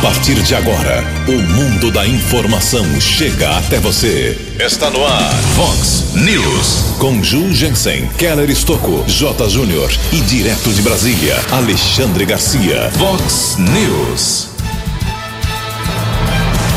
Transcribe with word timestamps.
A 0.00 0.02
partir 0.02 0.42
de 0.42 0.54
agora, 0.54 1.04
o 1.28 1.32
mundo 1.52 1.90
da 1.90 2.06
informação 2.06 2.98
chega 2.98 3.58
até 3.58 3.78
você. 3.78 4.34
Está 4.58 4.88
no 4.88 5.04
ar, 5.04 5.30
Fox 5.54 6.14
News. 6.14 6.96
Com 6.98 7.22
Ju 7.22 7.52
Jensen, 7.52 8.08
Keller 8.16 8.48
Estocco, 8.48 9.04
J. 9.06 9.50
Júnior 9.50 9.92
e 10.10 10.20
direto 10.22 10.70
de 10.72 10.80
Brasília, 10.80 11.36
Alexandre 11.52 12.24
Garcia. 12.24 12.90
Fox 12.92 13.58
News. 13.58 14.48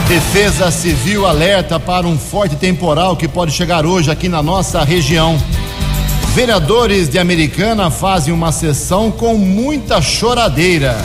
Defesa 0.09 0.69
Civil 0.69 1.25
alerta 1.25 1.79
para 1.79 2.05
um 2.05 2.19
forte 2.19 2.57
temporal 2.57 3.15
que 3.15 3.29
pode 3.29 3.53
chegar 3.53 3.85
hoje 3.85 4.11
aqui 4.11 4.27
na 4.27 4.43
nossa 4.43 4.83
região. 4.83 5.41
Vereadores 6.35 7.07
de 7.07 7.17
Americana 7.17 7.89
fazem 7.89 8.33
uma 8.33 8.51
sessão 8.51 9.09
com 9.09 9.37
muita 9.37 10.01
choradeira. 10.01 10.97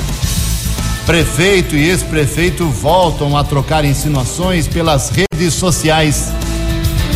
Prefeito 1.09 1.74
e 1.74 1.88
ex-prefeito 1.88 2.66
voltam 2.66 3.34
a 3.34 3.42
trocar 3.42 3.82
insinuações 3.82 4.69
pelas 4.69 5.09
redes 5.09 5.55
sociais. 5.55 6.30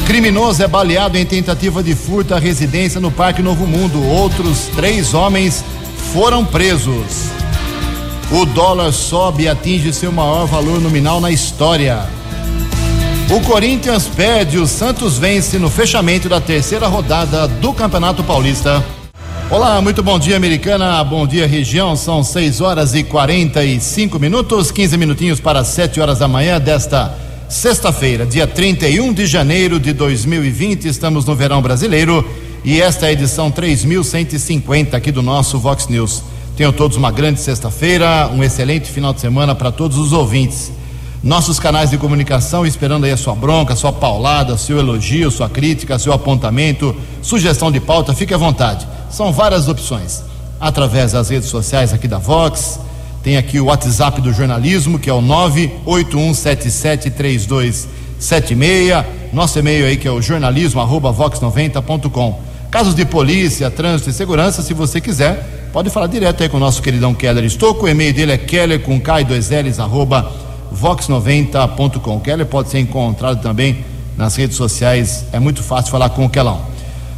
Criminoso 0.07 0.63
é 0.63 0.67
baleado 0.67 1.19
em 1.19 1.27
tentativa 1.27 1.83
de 1.83 1.95
furto 1.95 2.35
à 2.35 2.39
residência 2.39 2.99
no 2.99 3.11
Parque 3.11 3.43
Novo 3.43 3.67
Mundo. 3.67 4.03
Outros 4.03 4.71
três 4.75 5.13
homens 5.13 5.63
foram 6.11 6.43
presos. 6.43 7.27
O 8.31 8.47
dólar 8.47 8.93
sobe 8.93 9.43
e 9.43 9.49
atinge 9.51 9.93
seu 9.93 10.11
maior 10.11 10.47
valor 10.47 10.81
nominal 10.81 11.21
na 11.21 11.31
história. 11.31 12.07
O 13.29 13.43
Corinthians 13.43 14.07
perde, 14.07 14.57
o 14.57 14.67
Santos 14.67 15.19
vence 15.19 15.59
no 15.59 15.69
fechamento 15.69 16.31
da 16.31 16.41
terceira 16.41 16.87
rodada 16.87 17.47
do 17.47 17.75
Campeonato 17.75 18.25
Paulista. 18.25 18.83
Olá, 19.53 19.83
muito 19.83 20.03
bom 20.03 20.19
dia, 20.19 20.35
americana. 20.35 21.05
Bom 21.05 21.27
dia, 21.27 21.47
região. 21.47 21.95
São 21.95 22.25
6 22.25 22.63
horas 22.63 22.95
e 22.95 23.05
45 23.05 24.19
minutos, 24.19 24.71
15 24.71 24.97
minutinhos 24.97 25.41
para 25.41 25.63
7 25.63 26.01
horas 26.01 26.21
da 26.21 26.27
manhã 26.27 26.59
desta 26.59 27.15
sexta-feira, 27.51 28.25
dia 28.25 28.47
31 28.47 29.13
de 29.13 29.27
janeiro 29.27 29.79
de 29.79 29.93
2020. 29.93 30.89
Estamos 30.89 31.27
no 31.27 31.35
verão 31.35 31.61
brasileiro 31.61 32.27
e 32.65 32.81
esta 32.81 33.05
é 33.05 33.09
a 33.11 33.13
edição 33.13 33.51
3150 33.51 34.97
aqui 34.97 35.13
do 35.13 35.21
nosso 35.21 35.59
Vox 35.59 35.87
News. 35.87 36.23
Tenham 36.57 36.73
todos 36.73 36.97
uma 36.97 37.13
grande 37.13 37.39
sexta-feira, 37.39 38.31
um 38.33 38.43
excelente 38.43 38.91
final 38.91 39.13
de 39.13 39.21
semana 39.21 39.55
para 39.55 39.71
todos 39.71 39.99
os 39.99 40.15
ouvintes 40.15 40.73
nossos 41.23 41.61
canais 41.61 41.91
de 41.91 41.99
comunicação 41.99 42.67
esperando 42.67 43.05
aí 43.05 43.13
a 43.13 43.17
sua 43.17 43.35
bronca, 43.35 43.75
a 43.75 43.77
sua 43.77 43.93
paulada, 43.93 44.59
seu 44.59 44.79
elogio, 44.79 45.31
sua 45.31 45.49
crítica, 45.49 45.97
seu 45.97 46.13
apontamento, 46.13 46.97
sugestão 47.23 47.71
de 47.71 47.79
pauta, 47.79 48.13
fique 48.13 48.35
à 48.35 48.37
vontade. 48.37 48.89
São 49.13 49.31
várias 49.31 49.69
opções. 49.69 50.25
Através 50.59 51.13
das 51.13 51.29
redes 51.29 51.49
sociais 51.49 51.93
aqui 51.93 52.09
da 52.09 52.19
Vox, 52.19 52.81
tem 53.23 53.37
aqui 53.37 53.61
o 53.61 53.67
WhatsApp 53.67 54.21
do 54.21 54.33
jornalismo, 54.33 54.99
que 54.99 55.09
é 55.11 55.13
o 55.13 55.23
981773276. 55.23 57.87
Nosso 59.33 59.59
e-mail 59.59 59.87
aí 59.87 59.97
que 59.97 60.09
é 60.09 60.11
o 60.11 60.21
jornalismo@vox90.com. 60.23 62.41
Casos 62.71 62.95
de 62.95 63.05
polícia, 63.05 63.71
trânsito 63.71 64.09
e 64.09 64.13
segurança, 64.13 64.63
se 64.63 64.73
você 64.73 65.01
quiser, 65.01 65.69
pode 65.73 65.91
falar 65.91 66.07
direto 66.07 66.43
aí 66.43 66.49
com 66.49 66.57
o 66.57 66.61
nosso 66.61 66.81
queridão 66.81 67.13
Keller 67.13 67.45
Estouco. 67.45 67.85
O 67.85 67.89
e-mail 67.89 68.15
dele 68.15 68.33
é 68.33 68.39
keller 68.39 68.81
com 68.81 68.99
k 68.99 69.21
e 69.21 69.25
dois 69.25 69.51
L's, 69.51 69.79
arroba 69.79 70.33
vox90.com. 70.75 72.21
Keller 72.21 72.47
pode 72.47 72.71
ser 72.71 72.79
encontrado 72.79 73.43
também 73.43 73.85
nas 74.17 74.37
redes 74.37 74.57
sociais, 74.57 75.27
é 75.33 75.39
muito 75.39 75.63
fácil 75.63 75.91
falar 75.91 76.09
com 76.11 76.25
o 76.25 76.31
Kelão. 76.31 76.72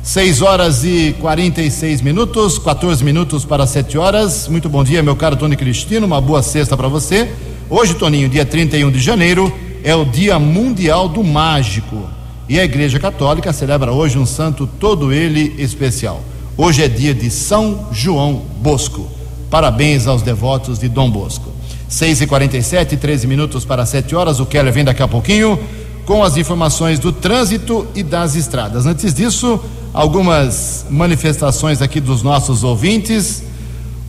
6 0.05 0.42
horas 0.42 0.84
e 0.84 1.16
46 1.19 2.02
minutos, 2.02 2.58
14 2.58 3.02
minutos 3.02 3.47
para 3.47 3.66
7 3.66 3.97
horas. 3.97 4.47
Muito 4.48 4.69
bom 4.69 4.84
dia, 4.84 5.02
meu 5.02 5.16
caro 5.16 5.34
Tony 5.34 5.56
Cristino, 5.56 6.06
uma 6.06 6.20
boa 6.20 6.42
sexta 6.42 6.77
para 6.77 6.88
você. 6.88 7.33
Hoje, 7.70 7.94
Toninho, 7.94 8.28
dia 8.28 8.44
31 8.44 8.91
de 8.91 8.98
janeiro, 9.00 9.50
é 9.82 9.94
o 9.94 10.05
Dia 10.05 10.38
Mundial 10.38 11.08
do 11.08 11.25
Mágico. 11.25 12.06
E 12.47 12.60
a 12.60 12.64
Igreja 12.64 13.00
Católica 13.00 13.50
celebra 13.50 13.93
hoje 13.93 14.19
um 14.19 14.26
santo 14.26 14.69
todo 14.78 15.10
ele 15.10 15.54
especial. 15.56 16.22
Hoje 16.54 16.82
é 16.82 16.88
dia 16.88 17.14
de 17.14 17.31
São 17.31 17.88
João 17.91 18.43
Bosco. 18.60 19.09
Parabéns 19.48 20.06
aos 20.06 20.20
devotos 20.20 20.78
de 20.78 20.87
Dom 20.87 21.10
Bosco. 21.10 21.50
6 21.88 22.20
e 22.20 22.26
47 22.26 22.98
13 22.98 23.26
minutos 23.26 23.64
para 23.64 23.87
7 23.87 24.14
horas. 24.14 24.38
O 24.38 24.44
Keller 24.44 24.72
vem 24.72 24.84
daqui 24.84 25.03
a 25.03 25.09
pouquinho 25.09 25.59
com 26.04 26.22
as 26.22 26.37
informações 26.37 26.98
do 26.98 27.12
trânsito 27.12 27.87
e 27.94 28.03
das 28.03 28.34
estradas. 28.34 28.87
Antes 28.87 29.15
disso, 29.15 29.60
algumas 29.92 30.84
manifestações 30.91 31.81
aqui 31.81 32.00
dos 32.00 32.22
nossos 32.22 32.62
ouvintes. 32.62 33.42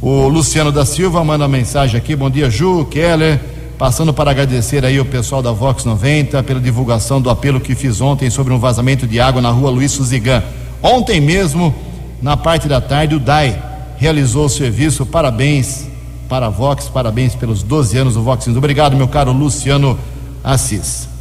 O 0.01 0.28
Luciano 0.28 0.72
da 0.72 0.85
Silva 0.85 1.23
manda 1.23 1.47
mensagem 1.47 1.97
aqui. 1.97 2.16
Bom 2.16 2.29
dia, 2.29 2.50
Ju, 2.50 2.85
Keller. 2.85 3.39
Passando 3.78 4.13
para 4.13 4.31
agradecer 4.31 4.85
aí 4.85 5.00
o 5.00 5.05
pessoal 5.05 5.41
da 5.41 5.51
Vox 5.51 5.84
90 5.84 6.41
pela 6.44 6.59
divulgação 6.59 7.19
do 7.19 7.29
apelo 7.29 7.59
que 7.59 7.75
fiz 7.75 8.00
ontem 8.00 8.29
sobre 8.29 8.53
um 8.53 8.59
vazamento 8.59 9.05
de 9.05 9.19
água 9.19 9.41
na 9.41 9.50
rua 9.50 9.69
Luiz 9.69 9.91
Suzigan. 9.91 10.44
Ontem 10.81 11.19
mesmo, 11.19 11.73
na 12.22 12.38
parte 12.38 12.67
da 12.67 12.79
tarde, 12.79 13.16
o 13.16 13.19
DAI 13.19 13.61
realizou 13.97 14.45
o 14.45 14.50
serviço. 14.50 15.05
Parabéns 15.05 15.88
para 16.29 16.47
a 16.47 16.50
Vox, 16.50 16.88
parabéns 16.88 17.35
pelos 17.35 17.63
12 17.63 17.97
anos 17.97 18.13
do 18.13 18.22
Vox. 18.22 18.47
Obrigado, 18.47 18.95
meu 18.95 19.07
caro 19.07 19.31
Luciano 19.31 19.97
Assis. 20.44 21.15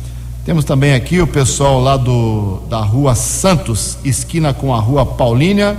Temos 0.44 0.65
também 0.65 0.93
aqui 0.93 1.22
o 1.22 1.27
pessoal 1.27 1.81
lá 1.81 1.97
do, 1.97 2.60
da 2.69 2.81
rua 2.81 3.15
Santos, 3.15 3.97
esquina 4.05 4.53
com 4.53 4.75
a 4.75 4.78
rua 4.78 5.06
Paulínia. 5.06 5.75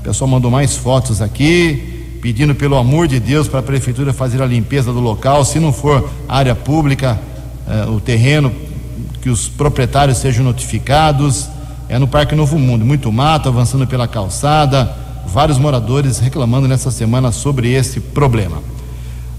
O 0.00 0.02
pessoal 0.02 0.28
mandou 0.28 0.50
mais 0.50 0.76
fotos 0.76 1.22
aqui, 1.22 2.18
pedindo 2.20 2.54
pelo 2.54 2.76
amor 2.76 3.08
de 3.08 3.18
Deus 3.18 3.48
para 3.48 3.60
a 3.60 3.62
prefeitura 3.62 4.12
fazer 4.12 4.42
a 4.42 4.46
limpeza 4.46 4.92
do 4.92 5.00
local. 5.00 5.46
Se 5.46 5.58
não 5.58 5.72
for 5.72 6.10
área 6.28 6.54
pública, 6.54 7.18
eh, 7.66 7.86
o 7.86 7.98
terreno, 8.00 8.52
que 9.22 9.30
os 9.30 9.48
proprietários 9.48 10.18
sejam 10.18 10.44
notificados. 10.44 11.48
É 11.88 11.98
no 11.98 12.06
Parque 12.06 12.34
Novo 12.34 12.58
Mundo, 12.58 12.84
muito 12.84 13.10
mato 13.10 13.48
avançando 13.48 13.86
pela 13.86 14.06
calçada 14.06 14.94
vários 15.24 15.56
moradores 15.56 16.18
reclamando 16.18 16.68
nessa 16.68 16.90
semana 16.90 17.32
sobre 17.32 17.72
esse 17.72 17.98
problema. 17.98 18.62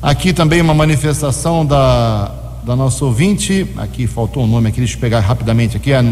Aqui 0.01 0.33
também 0.33 0.61
uma 0.61 0.73
manifestação 0.73 1.63
da, 1.63 2.31
da 2.65 2.75
nossa 2.77 3.03
ouvinte, 3.03 3.67
aqui 3.75 4.07
faltou 4.07 4.43
um 4.43 4.47
nome 4.47 4.69
aqui, 4.69 4.79
deixa 4.79 4.95
eu 4.95 4.99
pegar 4.99 5.19
rapidamente 5.19 5.75
aqui, 5.75 5.91
ela 5.91 6.03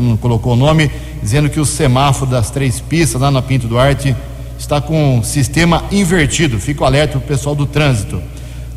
não, 0.00 0.16
colocou 0.16 0.54
o 0.54 0.56
nome, 0.56 0.90
dizendo 1.22 1.48
que 1.48 1.60
o 1.60 1.64
semáforo 1.64 2.28
das 2.30 2.50
três 2.50 2.80
pistas 2.80 3.20
lá 3.20 3.30
na 3.30 3.40
Pinto 3.40 3.68
Duarte 3.68 4.14
está 4.58 4.80
com 4.80 5.22
sistema 5.22 5.84
invertido. 5.92 6.58
Fica 6.58 6.82
o 6.82 6.86
alerta 6.86 7.18
para 7.18 7.24
o 7.24 7.28
pessoal 7.28 7.54
do 7.54 7.64
trânsito. 7.64 8.20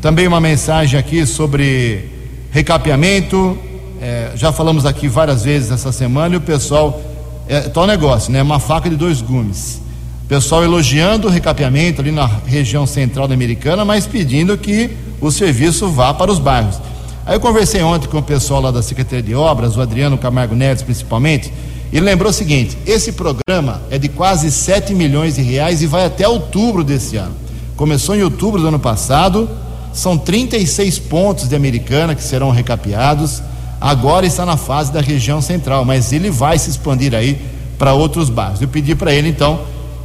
Também 0.00 0.28
uma 0.28 0.40
mensagem 0.40 0.98
aqui 0.98 1.26
sobre 1.26 2.08
recapeamento. 2.52 3.58
É, 4.00 4.30
já 4.36 4.52
falamos 4.52 4.86
aqui 4.86 5.08
várias 5.08 5.42
vezes 5.44 5.72
essa 5.72 5.90
semana 5.90 6.34
e 6.34 6.38
o 6.38 6.40
pessoal. 6.40 7.02
É 7.48 7.60
tal 7.60 7.86
negócio, 7.86 8.32
né? 8.32 8.42
Uma 8.42 8.60
faca 8.60 8.88
de 8.88 8.96
dois 8.96 9.20
gumes. 9.20 9.82
Pessoal 10.28 10.64
elogiando 10.64 11.28
o 11.28 11.30
recapeamento 11.30 12.00
ali 12.00 12.10
na 12.10 12.26
região 12.46 12.86
central 12.86 13.28
da 13.28 13.34
Americana, 13.34 13.84
mas 13.84 14.06
pedindo 14.06 14.56
que 14.56 14.90
o 15.20 15.30
serviço 15.30 15.88
vá 15.88 16.14
para 16.14 16.30
os 16.32 16.38
bairros. 16.38 16.80
Aí 17.26 17.34
eu 17.36 17.40
conversei 17.40 17.82
ontem 17.82 18.06
com 18.06 18.18
o 18.18 18.22
pessoal 18.22 18.60
lá 18.60 18.70
da 18.70 18.82
Secretaria 18.82 19.22
de 19.22 19.34
Obras, 19.34 19.78
o 19.78 19.80
Adriano 19.80 20.18
Camargo 20.18 20.54
Neves 20.54 20.82
principalmente, 20.82 21.50
e 21.90 21.98
lembrou 21.98 22.30
o 22.30 22.34
seguinte: 22.34 22.76
esse 22.86 23.12
programa 23.12 23.80
é 23.90 23.98
de 23.98 24.10
quase 24.10 24.50
7 24.50 24.94
milhões 24.94 25.36
de 25.36 25.42
reais 25.42 25.80
e 25.80 25.86
vai 25.86 26.04
até 26.04 26.28
outubro 26.28 26.84
desse 26.84 27.16
ano. 27.16 27.34
Começou 27.76 28.14
em 28.14 28.22
outubro 28.22 28.60
do 28.60 28.68
ano 28.68 28.78
passado, 28.78 29.48
são 29.90 30.18
36 30.18 30.98
pontos 30.98 31.48
de 31.48 31.56
Americana 31.56 32.14
que 32.14 32.22
serão 32.22 32.50
recapeados. 32.50 33.42
Agora 33.80 34.26
está 34.26 34.44
na 34.44 34.58
fase 34.58 34.92
da 34.92 35.00
região 35.00 35.40
central, 35.40 35.84
mas 35.84 36.12
ele 36.12 36.30
vai 36.30 36.58
se 36.58 36.68
expandir 36.68 37.14
aí 37.14 37.40
para 37.78 37.94
outros 37.94 38.28
bairros. 38.28 38.60
Eu 38.60 38.68
pedi 38.68 38.94
para 38.94 39.14
ele 39.14 39.28
então 39.28 39.60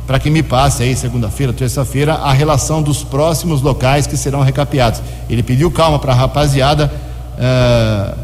para 0.07 0.19
que 0.19 0.29
me 0.29 0.41
passe 0.41 0.81
aí, 0.81 0.95
segunda-feira, 0.95 1.53
terça-feira, 1.53 2.15
a 2.15 2.33
relação 2.33 2.81
dos 2.81 3.03
próximos 3.03 3.61
locais 3.61 4.07
que 4.07 4.17
serão 4.17 4.41
recapeados. 4.41 5.01
Ele 5.29 5.43
pediu 5.43 5.69
calma 5.69 5.99
para 5.99 6.13
a 6.13 6.15
rapaziada, 6.15 6.91
uh, 7.39 8.17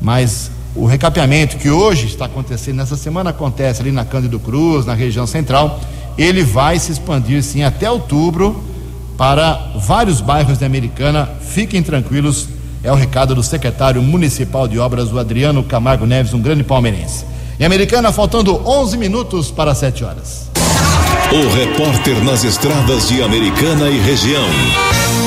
mas 0.00 0.50
o 0.74 0.86
recapeamento 0.86 1.58
que 1.58 1.70
hoje 1.70 2.06
está 2.06 2.24
acontecendo, 2.24 2.76
nessa 2.76 2.96
semana 2.96 3.30
acontece 3.30 3.82
ali 3.82 3.92
na 3.92 4.04
Cândido 4.04 4.38
Cruz, 4.40 4.86
na 4.86 4.94
região 4.94 5.26
central, 5.26 5.80
ele 6.16 6.42
vai 6.42 6.78
se 6.78 6.92
expandir 6.92 7.42
sim 7.42 7.62
até 7.62 7.90
outubro 7.90 8.62
para 9.16 9.72
vários 9.76 10.20
bairros 10.20 10.58
da 10.58 10.66
Americana. 10.66 11.28
Fiquem 11.40 11.82
tranquilos, 11.82 12.48
é 12.82 12.90
o 12.90 12.94
recado 12.94 13.34
do 13.34 13.42
secretário 13.42 14.02
municipal 14.02 14.66
de 14.66 14.78
obras, 14.78 15.12
o 15.12 15.18
Adriano 15.18 15.62
Camargo 15.62 16.06
Neves, 16.06 16.32
um 16.32 16.40
grande 16.40 16.64
palmeirense. 16.64 17.24
Em 17.60 17.64
Americana, 17.64 18.10
faltando 18.10 18.56
11 18.66 18.96
minutos 18.96 19.50
para 19.50 19.74
7 19.74 20.04
horas. 20.04 20.50
O 21.30 21.54
repórter 21.54 22.22
nas 22.24 22.44
estradas 22.44 23.08
de 23.08 23.22
Americana 23.22 23.88
e 23.88 23.98
região, 24.00 24.48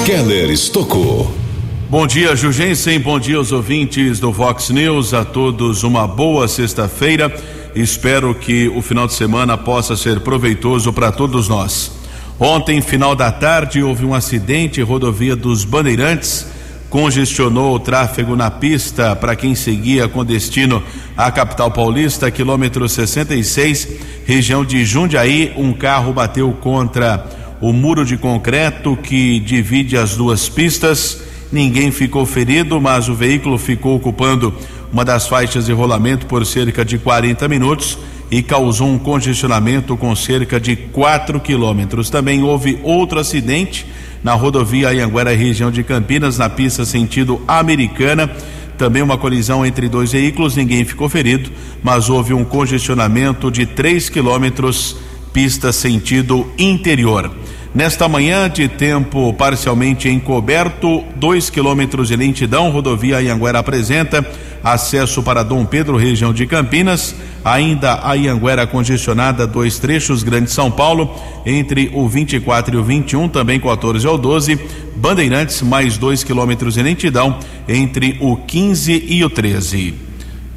Keller 0.06 0.50
Estocou. 0.50 1.45
Bom 1.88 2.08
dia, 2.08 2.36
Jugensen. 2.36 3.00
Bom 3.00 3.20
dia 3.20 3.38
aos 3.38 3.52
ouvintes 3.52 4.20
do 4.20 4.32
Vox 4.32 4.72
News. 4.72 5.14
A 5.14 5.24
todos 5.24 5.84
uma 5.84 6.08
boa 6.08 6.48
sexta-feira. 6.48 7.32
Espero 7.76 8.34
que 8.34 8.68
o 8.70 8.82
final 8.82 9.06
de 9.06 9.14
semana 9.14 9.56
possa 9.56 9.96
ser 9.96 10.22
proveitoso 10.22 10.92
para 10.92 11.12
todos 11.12 11.48
nós. 11.48 11.92
Ontem, 12.40 12.82
final 12.82 13.16
da 13.16 13.32
tarde, 13.32 13.84
houve 13.84 14.04
um 14.04 14.16
acidente 14.16 14.82
em 14.82 14.84
rodovia 14.84 15.36
dos 15.36 15.64
Bandeirantes, 15.64 16.48
congestionou 16.90 17.76
o 17.76 17.80
tráfego 17.80 18.36
na 18.36 18.50
pista 18.50 19.16
para 19.16 19.36
quem 19.36 19.54
seguia 19.54 20.08
com 20.08 20.26
destino 20.26 20.82
à 21.16 21.30
capital 21.30 21.70
paulista, 21.70 22.32
quilômetro 22.32 22.90
66, 22.90 23.88
região 24.26 24.66
de 24.66 24.84
Jundiaí. 24.84 25.54
Um 25.56 25.72
carro 25.72 26.12
bateu 26.12 26.52
contra 26.52 27.30
o 27.62 27.72
muro 27.72 28.04
de 28.04 28.18
concreto 28.18 28.98
que 28.98 29.40
divide 29.40 29.96
as 29.96 30.16
duas 30.16 30.50
pistas. 30.50 31.35
Ninguém 31.52 31.92
ficou 31.92 32.26
ferido, 32.26 32.82
mas 32.82 33.08
o 33.08 33.14
veículo 33.14 33.58
ficou 33.58 33.96
ocupando 33.96 34.54
uma 34.92 35.06
das 35.06 35.28
faixas 35.28 35.66
de 35.66 35.74
rolamento 35.74 36.26
por 36.26 36.46
cerca 36.46 36.84
de 36.84 36.98
40 36.98 37.48
minutos 37.48 37.98
e 38.32 38.42
causou 38.42 38.88
um 38.88 38.98
congestionamento 38.98 39.96
com 39.96 40.16
cerca 40.16 40.60
de 40.60 40.76
4 40.76 41.40
quilômetros. 41.40 42.10
Também 42.10 42.44
houve 42.44 42.80
outro 42.84 43.20
acidente 43.20 43.86
na 44.24 44.34
rodovia 44.34 44.90
Anhanguera, 44.90 45.36
região 45.36 45.70
de 45.70 45.84
Campinas, 45.84 46.38
na 46.38 46.50
pista 46.50 46.84
sentido 46.84 47.42
americana. 47.48 48.30
Também 48.78 49.02
uma 49.02 49.18
colisão 49.18 49.66
entre 49.66 49.88
dois 49.88 50.12
veículos, 50.12 50.56
ninguém 50.56 50.84
ficou 50.84 51.08
ferido, 51.08 51.50
mas 51.82 52.10
houve 52.10 52.34
um 52.34 52.44
congestionamento 52.44 53.50
de 53.50 53.66
3 53.66 54.10
quilômetros, 54.10 54.98
pista 55.32 55.72
sentido 55.72 56.48
interior. 56.58 57.32
Nesta 57.76 58.08
manhã 58.08 58.50
de 58.50 58.70
tempo 58.70 59.34
parcialmente 59.34 60.08
encoberto, 60.08 61.04
2 61.18 61.50
quilômetros 61.50 62.08
de 62.08 62.16
lentidão, 62.16 62.70
rodovia 62.70 63.18
Anhanguera 63.18 63.60
apresenta 63.60 64.26
acesso 64.64 65.22
para 65.22 65.44
Dom 65.44 65.66
Pedro, 65.66 65.98
região 65.98 66.34
de 66.34 66.48
Campinas. 66.48 67.14
Ainda 67.44 68.00
a 68.02 68.14
Ianguera 68.14 68.66
congestionada, 68.66 69.46
dois 69.46 69.78
trechos, 69.78 70.24
Grande 70.24 70.50
São 70.50 70.72
Paulo, 70.72 71.14
entre 71.46 71.92
o 71.94 72.08
24 72.08 72.76
e 72.76 72.78
o 72.78 72.84
21, 72.84 73.28
também 73.28 73.60
14 73.60 74.08
ao 74.08 74.18
12. 74.18 74.58
Bandeirantes, 74.96 75.62
mais 75.62 75.98
dois 75.98 76.24
quilômetros 76.24 76.76
de 76.76 76.82
lentidão, 76.82 77.38
entre 77.68 78.18
o 78.22 78.38
15 78.38 79.06
e 79.06 79.24
o 79.24 79.30
13. 79.30 79.94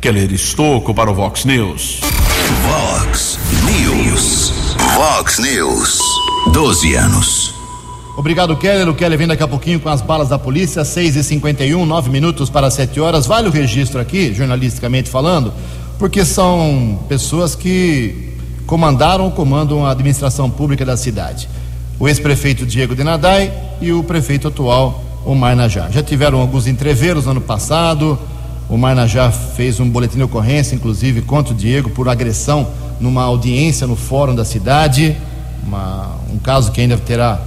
Keller 0.01 0.33
Estocco 0.33 0.95
para 0.95 1.11
o 1.11 1.15
Vox 1.15 1.45
News. 1.45 2.01
Vox 2.63 3.41
News. 3.65 4.53
Vox 4.95 5.39
News. 5.41 6.38
12 6.53 6.95
anos. 6.95 7.55
Obrigado, 8.17 8.57
Keller. 8.57 8.89
O 8.89 8.95
Keller 8.95 9.19
vem 9.19 9.27
daqui 9.27 9.43
a 9.43 9.49
pouquinho 9.49 9.79
com 9.79 9.89
as 9.89 10.03
balas 10.03 10.29
da 10.29 10.39
polícia, 10.39 10.85
6 10.85 11.17
e 11.17 11.23
51 11.23 11.87
nove 11.87 12.11
minutos 12.11 12.51
para 12.51 12.71
7 12.71 12.99
horas. 13.01 13.27
Vale 13.27 13.49
o 13.49 13.51
registro 13.51 14.01
aqui, 14.01 14.35
jornalisticamente 14.35 15.09
falando, 15.09 15.53
porque 15.99 16.25
são 16.25 17.01
pessoas 17.09 17.55
que 17.55 18.35
comandaram 18.67 19.25
ou 19.25 19.31
comandam 19.31 19.87
a 19.87 19.93
administração 19.93 20.51
pública 20.51 20.85
da 20.85 20.97
cidade. 20.97 21.49
O 21.99 22.09
ex-prefeito 22.09 22.67
Diego 22.67 22.95
Denadai 22.95 23.53
e 23.81 23.93
o 23.93 24.03
prefeito 24.03 24.49
atual 24.49 25.03
Omar 25.25 25.55
Najar. 25.55 25.93
Já 25.93 26.03
tiveram 26.03 26.41
alguns 26.41 26.67
entreveros 26.67 27.27
no 27.27 27.33
ano 27.33 27.41
passado. 27.41 28.19
O 28.69 28.75
Omar 28.75 28.95
Najar 28.95 29.33
fez 29.33 29.79
um 29.79 29.89
boletim 29.89 30.17
de 30.17 30.25
ocorrência, 30.25 30.75
inclusive, 30.75 31.23
contra 31.23 31.53
o 31.53 31.57
Diego 31.57 31.91
por 31.91 32.09
agressão 32.09 32.69
numa 33.01 33.23
audiência 33.23 33.87
no 33.87 33.95
fórum 33.95 34.35
da 34.35 34.45
cidade. 34.45 35.17
Uma, 35.69 36.17
um 36.33 36.39
caso 36.39 36.73
que 36.73 36.81
ainda 36.81 36.97
terá 36.97 37.39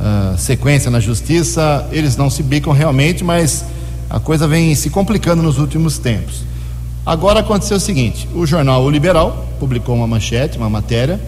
uh, 0.00 0.38
sequência 0.38 0.90
na 0.90 0.98
justiça. 0.98 1.86
Eles 1.92 2.16
não 2.16 2.30
se 2.30 2.42
bicam 2.42 2.72
realmente, 2.72 3.22
mas 3.22 3.66
a 4.08 4.18
coisa 4.18 4.48
vem 4.48 4.74
se 4.74 4.88
complicando 4.88 5.42
nos 5.42 5.58
últimos 5.58 5.98
tempos. 5.98 6.42
Agora 7.04 7.40
aconteceu 7.40 7.76
o 7.76 7.80
seguinte: 7.80 8.26
o 8.34 8.46
jornal 8.46 8.82
O 8.82 8.90
Liberal 8.90 9.46
publicou 9.60 9.94
uma 9.94 10.06
manchete, 10.06 10.56
uma 10.56 10.70
matéria, 10.70 11.20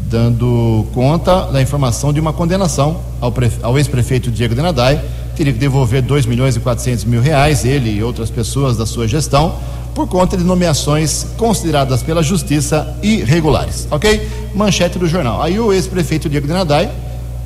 dando 0.00 0.86
conta 0.94 1.52
da 1.52 1.60
informação 1.60 2.14
de 2.14 2.18
uma 2.18 2.32
condenação 2.32 3.02
ao, 3.20 3.32
ao 3.62 3.76
ex-prefeito 3.76 4.30
Diego 4.30 4.54
Denadai. 4.54 5.04
Teria 5.36 5.52
que 5.52 5.58
devolver 5.58 6.00
2 6.00 6.24
milhões 6.24 6.56
e 6.56 6.60
400 6.60 7.04
mil 7.04 7.20
reais, 7.20 7.64
ele 7.66 7.90
e 7.90 8.02
outras 8.02 8.30
pessoas 8.30 8.76
da 8.76 8.86
sua 8.86 9.06
gestão, 9.06 9.54
por 9.94 10.06
conta 10.08 10.36
de 10.36 10.44
nomeações 10.44 11.26
consideradas 11.36 12.02
pela 12.02 12.22
justiça 12.22 12.96
irregulares. 13.02 13.86
Ok? 13.90 14.28
Manchete 14.54 14.98
do 14.98 15.06
jornal. 15.06 15.42
Aí 15.42 15.58
o 15.58 15.72
ex-prefeito 15.72 16.28
Diego 16.28 16.46
Denadai 16.46 16.90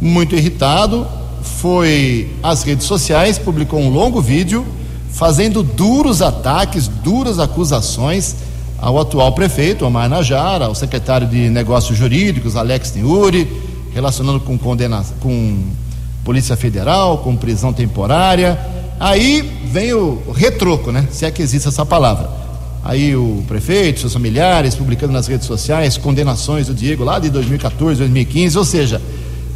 muito 0.00 0.34
irritado, 0.34 1.06
foi 1.42 2.30
às 2.42 2.62
redes 2.62 2.86
sociais, 2.86 3.38
publicou 3.38 3.80
um 3.80 3.90
longo 3.90 4.20
vídeo 4.20 4.64
fazendo 5.10 5.62
duros 5.62 6.20
ataques, 6.20 6.88
duras 6.88 7.38
acusações 7.38 8.34
ao 8.78 8.98
atual 8.98 9.32
prefeito, 9.32 9.86
Omar 9.86 10.08
Najara, 10.08 10.66
ao 10.66 10.74
secretário 10.74 11.26
de 11.26 11.48
Negócios 11.48 11.96
Jurídicos, 11.96 12.56
Alex 12.56 12.94
Niuri, 12.94 13.48
relacionando 13.94 14.40
com 14.40 14.58
condenação, 14.58 15.14
com 15.20 15.62
Polícia 16.24 16.56
Federal, 16.56 17.18
com 17.18 17.36
prisão 17.36 17.72
temporária. 17.72 18.58
Aí 18.98 19.63
vem 19.74 19.92
o 19.92 20.22
retroco, 20.32 20.92
né? 20.92 21.08
Se 21.10 21.24
é 21.24 21.32
que 21.32 21.42
existe 21.42 21.66
essa 21.66 21.84
palavra. 21.84 22.30
Aí 22.84 23.16
o 23.16 23.42
prefeito, 23.48 23.98
seus 23.98 24.12
familiares, 24.12 24.76
publicando 24.76 25.12
nas 25.12 25.26
redes 25.26 25.48
sociais 25.48 25.96
condenações 25.96 26.68
do 26.68 26.74
Diego 26.74 27.02
lá 27.02 27.18
de 27.18 27.28
2014, 27.28 27.98
2015, 27.98 28.56
ou 28.56 28.64
seja, 28.64 29.02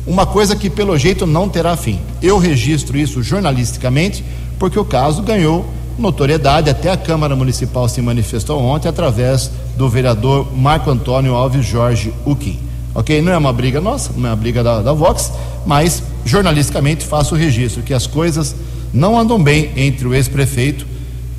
uma 0.04 0.26
coisa 0.26 0.56
que 0.56 0.68
pelo 0.68 0.98
jeito 0.98 1.24
não 1.24 1.48
terá 1.48 1.76
fim. 1.76 2.00
Eu 2.20 2.36
registro 2.36 2.98
isso 2.98 3.22
jornalisticamente 3.22 4.24
porque 4.58 4.76
o 4.76 4.84
caso 4.84 5.22
ganhou 5.22 5.64
notoriedade, 5.96 6.68
até 6.68 6.90
a 6.90 6.96
Câmara 6.96 7.36
Municipal 7.36 7.88
se 7.88 8.02
manifestou 8.02 8.60
ontem 8.60 8.88
através 8.88 9.52
do 9.76 9.88
vereador 9.88 10.52
Marco 10.52 10.90
Antônio 10.90 11.34
Alves 11.34 11.64
Jorge 11.64 12.12
Uquim. 12.26 12.58
Ok? 12.92 13.22
Não 13.22 13.32
é 13.32 13.38
uma 13.38 13.52
briga 13.52 13.80
nossa, 13.80 14.10
não 14.16 14.28
é 14.28 14.30
uma 14.32 14.36
briga 14.36 14.64
da, 14.64 14.82
da 14.82 14.92
Vox, 14.92 15.30
mas 15.64 16.02
jornalisticamente 16.24 17.04
faço 17.04 17.36
o 17.36 17.38
registro 17.38 17.84
que 17.84 17.94
as 17.94 18.08
coisas 18.08 18.56
não 18.92 19.18
andam 19.18 19.42
bem 19.42 19.70
entre 19.76 20.06
o 20.06 20.14
ex-prefeito 20.14 20.86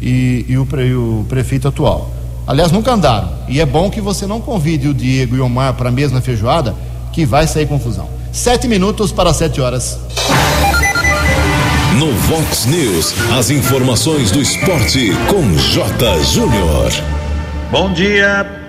e, 0.02 0.46
e, 0.48 0.58
o, 0.58 0.68
e 0.82 0.94
o 0.94 1.26
prefeito 1.28 1.68
atual. 1.68 2.12
Aliás, 2.48 2.72
nunca 2.72 2.94
andaram. 2.94 3.30
E 3.48 3.60
é 3.60 3.66
bom 3.66 3.90
que 3.90 4.02
você 4.02 4.26
não 4.26 4.42
convide 4.42 4.88
o 4.88 4.94
Diego 4.94 5.36
e 5.36 5.40
o 5.40 5.46
Omar 5.46 5.74
para 5.76 5.90
a 5.90 5.92
mesma 5.92 6.22
feijoada, 6.22 6.76
que 7.14 7.26
vai 7.26 7.46
sair 7.48 7.68
confusão. 7.68 8.10
Sete 8.32 8.68
minutos 8.68 9.12
para 9.12 9.34
sete 9.34 9.62
horas. 9.62 10.00
No 11.98 12.12
Vox 12.14 12.66
News, 12.66 13.14
as 13.38 13.50
informações 13.50 14.32
do 14.32 14.42
esporte 14.42 15.12
com 15.28 15.58
J. 15.58 16.24
Júnior. 16.24 16.92
Bom 17.72 17.92
dia. 17.94 18.69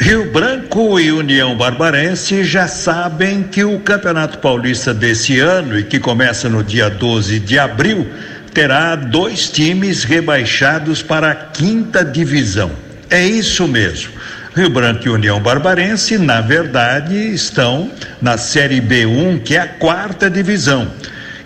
Rio 0.00 0.32
Branco 0.32 0.98
e 0.98 1.12
União 1.12 1.54
Barbarense 1.54 2.42
já 2.42 2.66
sabem 2.66 3.42
que 3.42 3.62
o 3.62 3.78
Campeonato 3.80 4.38
Paulista 4.38 4.94
desse 4.94 5.38
ano, 5.38 5.78
e 5.78 5.84
que 5.84 6.00
começa 6.00 6.48
no 6.48 6.64
dia 6.64 6.88
12 6.88 7.38
de 7.38 7.58
abril, 7.58 8.08
terá 8.54 8.96
dois 8.96 9.50
times 9.50 10.02
rebaixados 10.02 11.02
para 11.02 11.30
a 11.30 11.34
quinta 11.34 12.02
divisão. 12.02 12.70
É 13.10 13.22
isso 13.22 13.68
mesmo. 13.68 14.12
Rio 14.56 14.70
Branco 14.70 15.06
e 15.06 15.10
União 15.10 15.38
Barbarense, 15.38 16.16
na 16.16 16.40
verdade, 16.40 17.14
estão 17.34 17.90
na 18.22 18.38
Série 18.38 18.80
B1, 18.80 19.42
que 19.42 19.54
é 19.54 19.60
a 19.60 19.68
quarta 19.68 20.30
divisão. 20.30 20.90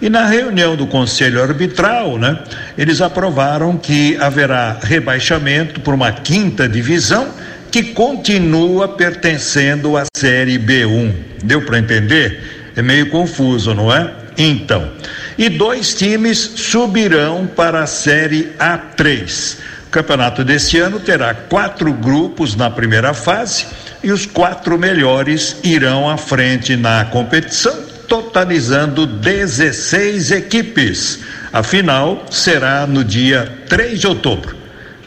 E 0.00 0.08
na 0.08 0.26
reunião 0.26 0.76
do 0.76 0.86
Conselho 0.86 1.42
Arbitral, 1.42 2.18
né, 2.18 2.38
eles 2.78 3.00
aprovaram 3.00 3.76
que 3.76 4.16
haverá 4.18 4.78
rebaixamento 4.80 5.80
para 5.80 5.94
uma 5.94 6.12
quinta 6.12 6.68
divisão 6.68 7.28
que 7.74 7.82
continua 7.82 8.86
pertencendo 8.86 9.96
à 9.96 10.04
Série 10.16 10.60
B1. 10.60 11.12
Deu 11.42 11.60
para 11.62 11.76
entender? 11.76 12.70
É 12.76 12.80
meio 12.80 13.10
confuso, 13.10 13.74
não 13.74 13.92
é? 13.92 14.12
Então, 14.38 14.92
e 15.36 15.48
dois 15.48 15.92
times 15.92 16.38
subirão 16.38 17.48
para 17.48 17.82
a 17.82 17.86
Série 17.88 18.52
A3 18.60 19.56
campeonato 19.90 20.44
desse 20.44 20.78
ano 20.78 21.00
terá 21.00 21.34
quatro 21.34 21.92
grupos 21.92 22.54
na 22.54 22.70
primeira 22.70 23.12
fase 23.12 23.66
e 24.04 24.12
os 24.12 24.24
quatro 24.24 24.76
melhores 24.76 25.56
irão 25.62 26.10
à 26.10 26.16
frente 26.16 26.76
na 26.76 27.04
competição, 27.04 27.76
totalizando 28.08 29.06
16 29.06 30.30
equipes. 30.30 31.20
A 31.52 31.62
final 31.62 32.24
será 32.30 32.86
no 32.88 33.04
dia 33.04 33.52
3 33.68 34.00
de 34.00 34.06
outubro. 34.08 34.56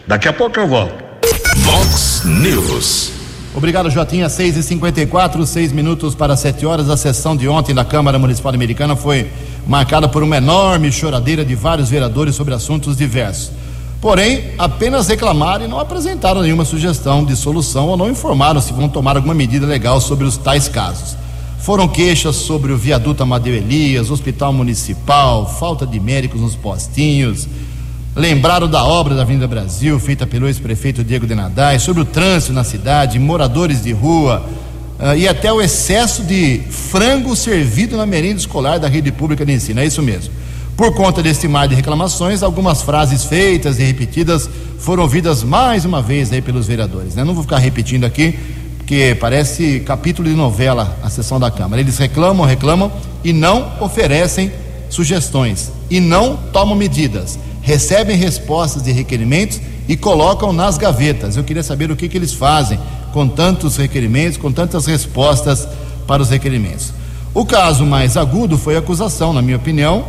Daqui 0.05 0.29
a 0.29 0.33
pouco 0.33 0.57
eu 0.57 0.67
volto. 0.67 1.06
Vox 1.97 2.21
News. 2.23 3.11
Obrigado, 3.55 3.89
Jotinha. 3.89 4.29
6 4.29 4.57
e 4.57 4.61
54 4.61 5.47
seis 5.47 5.71
minutos 5.71 6.13
para 6.13 6.37
7 6.37 6.63
horas. 6.63 6.91
A 6.91 6.95
sessão 6.95 7.35
de 7.35 7.47
ontem 7.47 7.73
da 7.73 7.83
Câmara 7.83 8.19
Municipal 8.19 8.53
Americana 8.53 8.95
foi 8.95 9.31
marcada 9.65 10.07
por 10.07 10.21
uma 10.21 10.37
enorme 10.37 10.91
choradeira 10.91 11.43
de 11.43 11.55
vários 11.55 11.89
vereadores 11.89 12.35
sobre 12.35 12.53
assuntos 12.53 12.95
diversos. 12.95 13.51
Porém, 13.99 14.51
apenas 14.59 15.07
reclamaram 15.07 15.65
e 15.65 15.67
não 15.67 15.79
apresentaram 15.79 16.43
nenhuma 16.43 16.65
sugestão 16.65 17.25
de 17.25 17.35
solução 17.35 17.87
ou 17.87 17.97
não 17.97 18.11
informaram 18.11 18.61
se 18.61 18.73
vão 18.73 18.87
tomar 18.87 19.15
alguma 19.15 19.33
medida 19.33 19.65
legal 19.65 19.99
sobre 19.99 20.25
os 20.25 20.37
tais 20.37 20.67
casos. 20.67 21.17
Foram 21.57 21.87
queixas 21.87 22.35
sobre 22.35 22.71
o 22.71 22.77
viaduto 22.77 23.23
Amadeu 23.23 23.55
Elias, 23.55 24.11
hospital 24.11 24.53
municipal, 24.53 25.51
falta 25.59 25.87
de 25.87 25.99
médicos 25.99 26.41
nos 26.41 26.53
postinhos. 26.53 27.47
Lembraram 28.17 28.67
da 28.67 28.83
obra 28.83 29.13
da 29.13 29.21
Avenida 29.21 29.47
Brasil, 29.47 29.99
feita 29.99 30.25
pelo 30.25 30.47
ex-prefeito 30.47 31.03
Diego 31.03 31.27
Denadai, 31.27 31.77
sobre 31.77 32.01
o 32.01 32.05
trânsito 32.05 32.51
na 32.51 32.63
cidade, 32.63 33.19
moradores 33.19 33.83
de 33.83 33.91
rua, 33.91 34.43
uh, 34.99 35.15
e 35.15 35.27
até 35.27 35.53
o 35.53 35.61
excesso 35.61 36.23
de 36.23 36.63
frango 36.67 37.35
servido 37.35 37.95
na 37.95 38.07
merenda 38.07 38.39
escolar 38.39 38.79
da 38.79 38.87
rede 38.87 39.11
pública 39.11 39.45
de 39.45 39.53
ensino. 39.53 39.81
É 39.81 39.85
isso 39.85 40.01
mesmo. 40.01 40.33
Por 40.75 40.95
conta 40.95 41.21
deste 41.21 41.47
mar 41.47 41.67
de 41.67 41.75
reclamações, 41.75 42.41
algumas 42.41 42.81
frases 42.81 43.23
feitas 43.23 43.77
e 43.77 43.83
repetidas 43.83 44.49
foram 44.79 45.03
ouvidas 45.03 45.43
mais 45.43 45.85
uma 45.85 46.01
vez 46.01 46.33
aí 46.33 46.41
pelos 46.41 46.65
vereadores. 46.65 47.13
Né? 47.13 47.23
Não 47.23 47.35
vou 47.35 47.43
ficar 47.43 47.59
repetindo 47.59 48.03
aqui, 48.03 48.33
porque 48.79 49.15
parece 49.19 49.81
capítulo 49.81 50.27
de 50.27 50.33
novela 50.35 50.97
a 51.03 51.09
sessão 51.11 51.39
da 51.39 51.51
Câmara. 51.51 51.79
Eles 51.79 51.99
reclamam, 51.99 52.47
reclamam 52.47 52.91
e 53.23 53.31
não 53.31 53.73
oferecem 53.79 54.51
sugestões 54.89 55.71
e 55.87 55.99
não 55.99 56.35
tomam 56.51 56.75
medidas. 56.75 57.37
Recebem 57.67 58.15
respostas 58.15 58.81
de 58.81 58.93
requerimentos 58.93 59.59
e 59.89 59.97
colocam 59.97 60.53
nas 60.53 60.77
gavetas. 60.77 61.35
Eu 61.35 61.43
queria 61.43 61.61
saber 61.61 61.91
o 61.91 61.97
que, 61.97 62.07
que 62.07 62.17
eles 62.17 62.31
fazem 62.31 62.79
com 63.11 63.27
tantos 63.27 63.75
requerimentos, 63.75 64.37
com 64.37 64.49
tantas 64.53 64.85
respostas 64.85 65.67
para 66.07 66.21
os 66.21 66.29
requerimentos. 66.29 66.93
O 67.33 67.45
caso 67.45 67.85
mais 67.85 68.15
agudo 68.15 68.57
foi 68.57 68.77
a 68.77 68.79
acusação, 68.79 69.33
na 69.33 69.41
minha 69.41 69.57
opinião, 69.57 70.05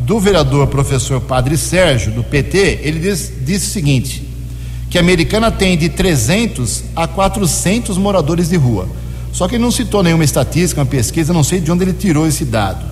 do 0.00 0.20
vereador 0.20 0.66
professor 0.66 1.18
Padre 1.18 1.56
Sérgio, 1.56 2.12
do 2.12 2.22
PT. 2.22 2.80
Ele 2.82 3.00
disse 3.00 3.68
o 3.68 3.70
seguinte: 3.70 4.28
que 4.90 4.98
a 4.98 5.00
americana 5.00 5.50
tem 5.50 5.78
de 5.78 5.88
300 5.88 6.84
a 6.94 7.08
400 7.08 7.96
moradores 7.96 8.50
de 8.50 8.56
rua. 8.58 8.86
Só 9.32 9.48
que 9.48 9.54
ele 9.54 9.64
não 9.64 9.70
citou 9.70 10.02
nenhuma 10.02 10.24
estatística, 10.24 10.82
uma 10.82 10.86
pesquisa, 10.86 11.32
não 11.32 11.42
sei 11.42 11.58
de 11.58 11.72
onde 11.72 11.84
ele 11.84 11.94
tirou 11.94 12.26
esse 12.26 12.44
dado. 12.44 12.84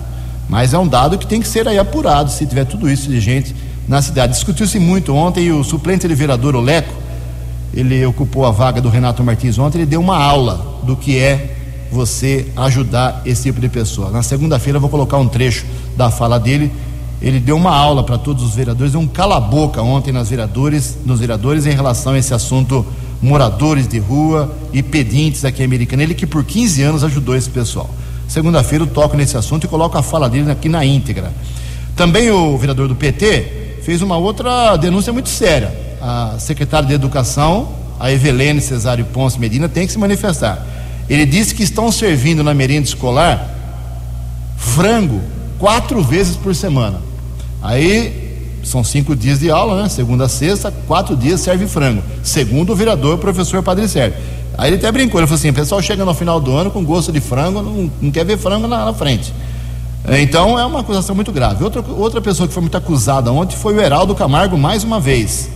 Mas 0.49 0.73
é 0.73 0.79
um 0.79 0.87
dado 0.87 1.19
que 1.19 1.27
tem 1.27 1.39
que 1.39 1.47
ser 1.47 1.67
aí 1.67 1.77
apurado 1.77 2.31
se 2.31 2.47
tiver 2.47 2.65
tudo 2.65 2.89
isso 2.89 3.09
de 3.09 3.19
gente 3.19 3.53
na 3.87 4.01
cidade. 4.01 4.33
Discutiu-se 4.33 4.79
muito 4.79 5.13
ontem 5.15 5.45
e 5.45 5.51
o 5.51 5.63
suplente 5.63 6.07
de 6.07 6.15
vereador, 6.15 6.55
o 6.55 6.61
Leco, 6.61 6.93
ele 7.73 8.05
ocupou 8.05 8.45
a 8.45 8.51
vaga 8.51 8.81
do 8.81 8.89
Renato 8.89 9.23
Martins 9.23 9.57
ontem, 9.57 9.79
ele 9.79 9.85
deu 9.85 10.01
uma 10.01 10.17
aula 10.17 10.79
do 10.83 10.95
que 10.95 11.17
é 11.17 11.55
você 11.91 12.47
ajudar 12.55 13.21
esse 13.25 13.43
tipo 13.43 13.61
de 13.61 13.69
pessoa. 13.69 14.09
Na 14.09 14.23
segunda-feira 14.23 14.77
eu 14.77 14.81
vou 14.81 14.89
colocar 14.89 15.17
um 15.17 15.27
trecho 15.27 15.65
da 15.95 16.09
fala 16.11 16.39
dele 16.39 16.71
ele 17.21 17.39
deu 17.39 17.55
uma 17.55 17.75
aula 17.75 18.03
para 18.03 18.17
todos 18.17 18.43
os 18.43 18.53
vereadores, 18.53 18.93
um 18.93 19.07
cala-boca 19.07 19.81
ontem 19.81 20.11
nas 20.11 20.29
vereadores, 20.29 20.97
nos 21.03 21.19
vereadores 21.19 21.65
em 21.65 21.71
relação 21.71 22.13
a 22.13 22.17
esse 22.17 22.33
assunto 22.33 22.85
moradores 23.19 23.87
de 23.87 23.97
rua 23.97 24.55
e 24.71 24.83
pedintes 24.83 25.43
aqui 25.43 25.63
americana. 25.63 26.03
Ele 26.03 26.13
que 26.13 26.27
por 26.27 26.43
15 26.43 26.83
anos 26.83 27.03
ajudou 27.03 27.35
esse 27.35 27.49
pessoal. 27.49 27.89
Segunda-feira 28.27 28.83
eu 28.83 28.87
toco 28.87 29.17
nesse 29.17 29.35
assunto 29.35 29.63
e 29.63 29.67
coloco 29.67 29.97
a 29.97 30.03
fala 30.03 30.29
dele 30.29 30.51
aqui 30.51 30.69
na 30.69 30.85
íntegra. 30.85 31.33
Também 31.95 32.29
o 32.29 32.55
vereador 32.55 32.87
do 32.87 32.95
PT 32.95 33.56
fez 33.87 34.01
uma 34.01 34.17
outra 34.17 34.75
denúncia 34.75 35.13
muito 35.13 35.29
séria. 35.29 35.73
A 36.01 36.35
secretária 36.39 36.85
de 36.85 36.93
Educação, 36.93 37.69
a 37.97 38.11
Evelene 38.11 38.59
Cesário 38.59 39.05
Ponce 39.05 39.39
Medina, 39.39 39.69
tem 39.69 39.87
que 39.87 39.93
se 39.93 39.97
manifestar. 39.97 40.61
Ele 41.09 41.25
disse 41.25 41.55
que 41.55 41.63
estão 41.63 41.89
servindo 41.89 42.43
na 42.43 42.53
merenda 42.53 42.85
escolar 42.85 43.49
frango 44.57 45.21
quatro 45.57 46.03
vezes 46.03 46.35
por 46.35 46.53
semana. 46.53 46.99
Aí 47.61 48.59
são 48.61 48.83
cinco 48.83 49.15
dias 49.15 49.39
de 49.39 49.49
aula, 49.49 49.83
né? 49.83 49.87
Segunda 49.87 50.25
a 50.25 50.29
sexta, 50.29 50.69
quatro 50.85 51.15
dias 51.15 51.39
serve 51.39 51.65
frango. 51.65 52.03
Segundo 52.21 52.73
o 52.73 52.75
vereador, 52.75 53.15
o 53.15 53.17
professor 53.17 53.63
Padre 53.63 53.87
Sérgio. 53.87 54.19
Aí 54.57 54.69
ele 54.69 54.75
até 54.75 54.91
brincou, 54.91 55.21
ele 55.21 55.27
falou 55.27 55.39
assim: 55.39 55.51
o 55.51 55.53
pessoal 55.53 55.81
chega 55.81 56.03
no 56.03 56.13
final 56.13 56.41
do 56.41 56.53
ano 56.53 56.69
com 56.69 56.83
gosto 56.83 57.09
de 57.09 57.21
frango, 57.21 57.61
não, 57.61 57.89
não 58.01 58.11
quer 58.11 58.25
ver 58.25 58.37
frango 58.37 58.67
na, 58.67 58.83
na, 58.83 58.93
frente. 58.93 59.33
Então 60.07 60.57
é 60.57 60.65
uma 60.65 60.79
acusação 60.79 61.13
muito 61.13 61.31
grave. 61.31 61.63
Outra, 61.63 61.81
outra 61.81 62.21
pessoa 62.21 62.47
que 62.47 62.53
foi 62.53 62.61
muito 62.61 62.77
acusada 62.77 63.31
ontem 63.31 63.55
foi 63.55 63.75
o 63.75 63.81
Heraldo 63.81 64.15
Camargo, 64.15 64.57
mais 64.57 64.83
uma 64.83 64.99
vez. 64.99 65.49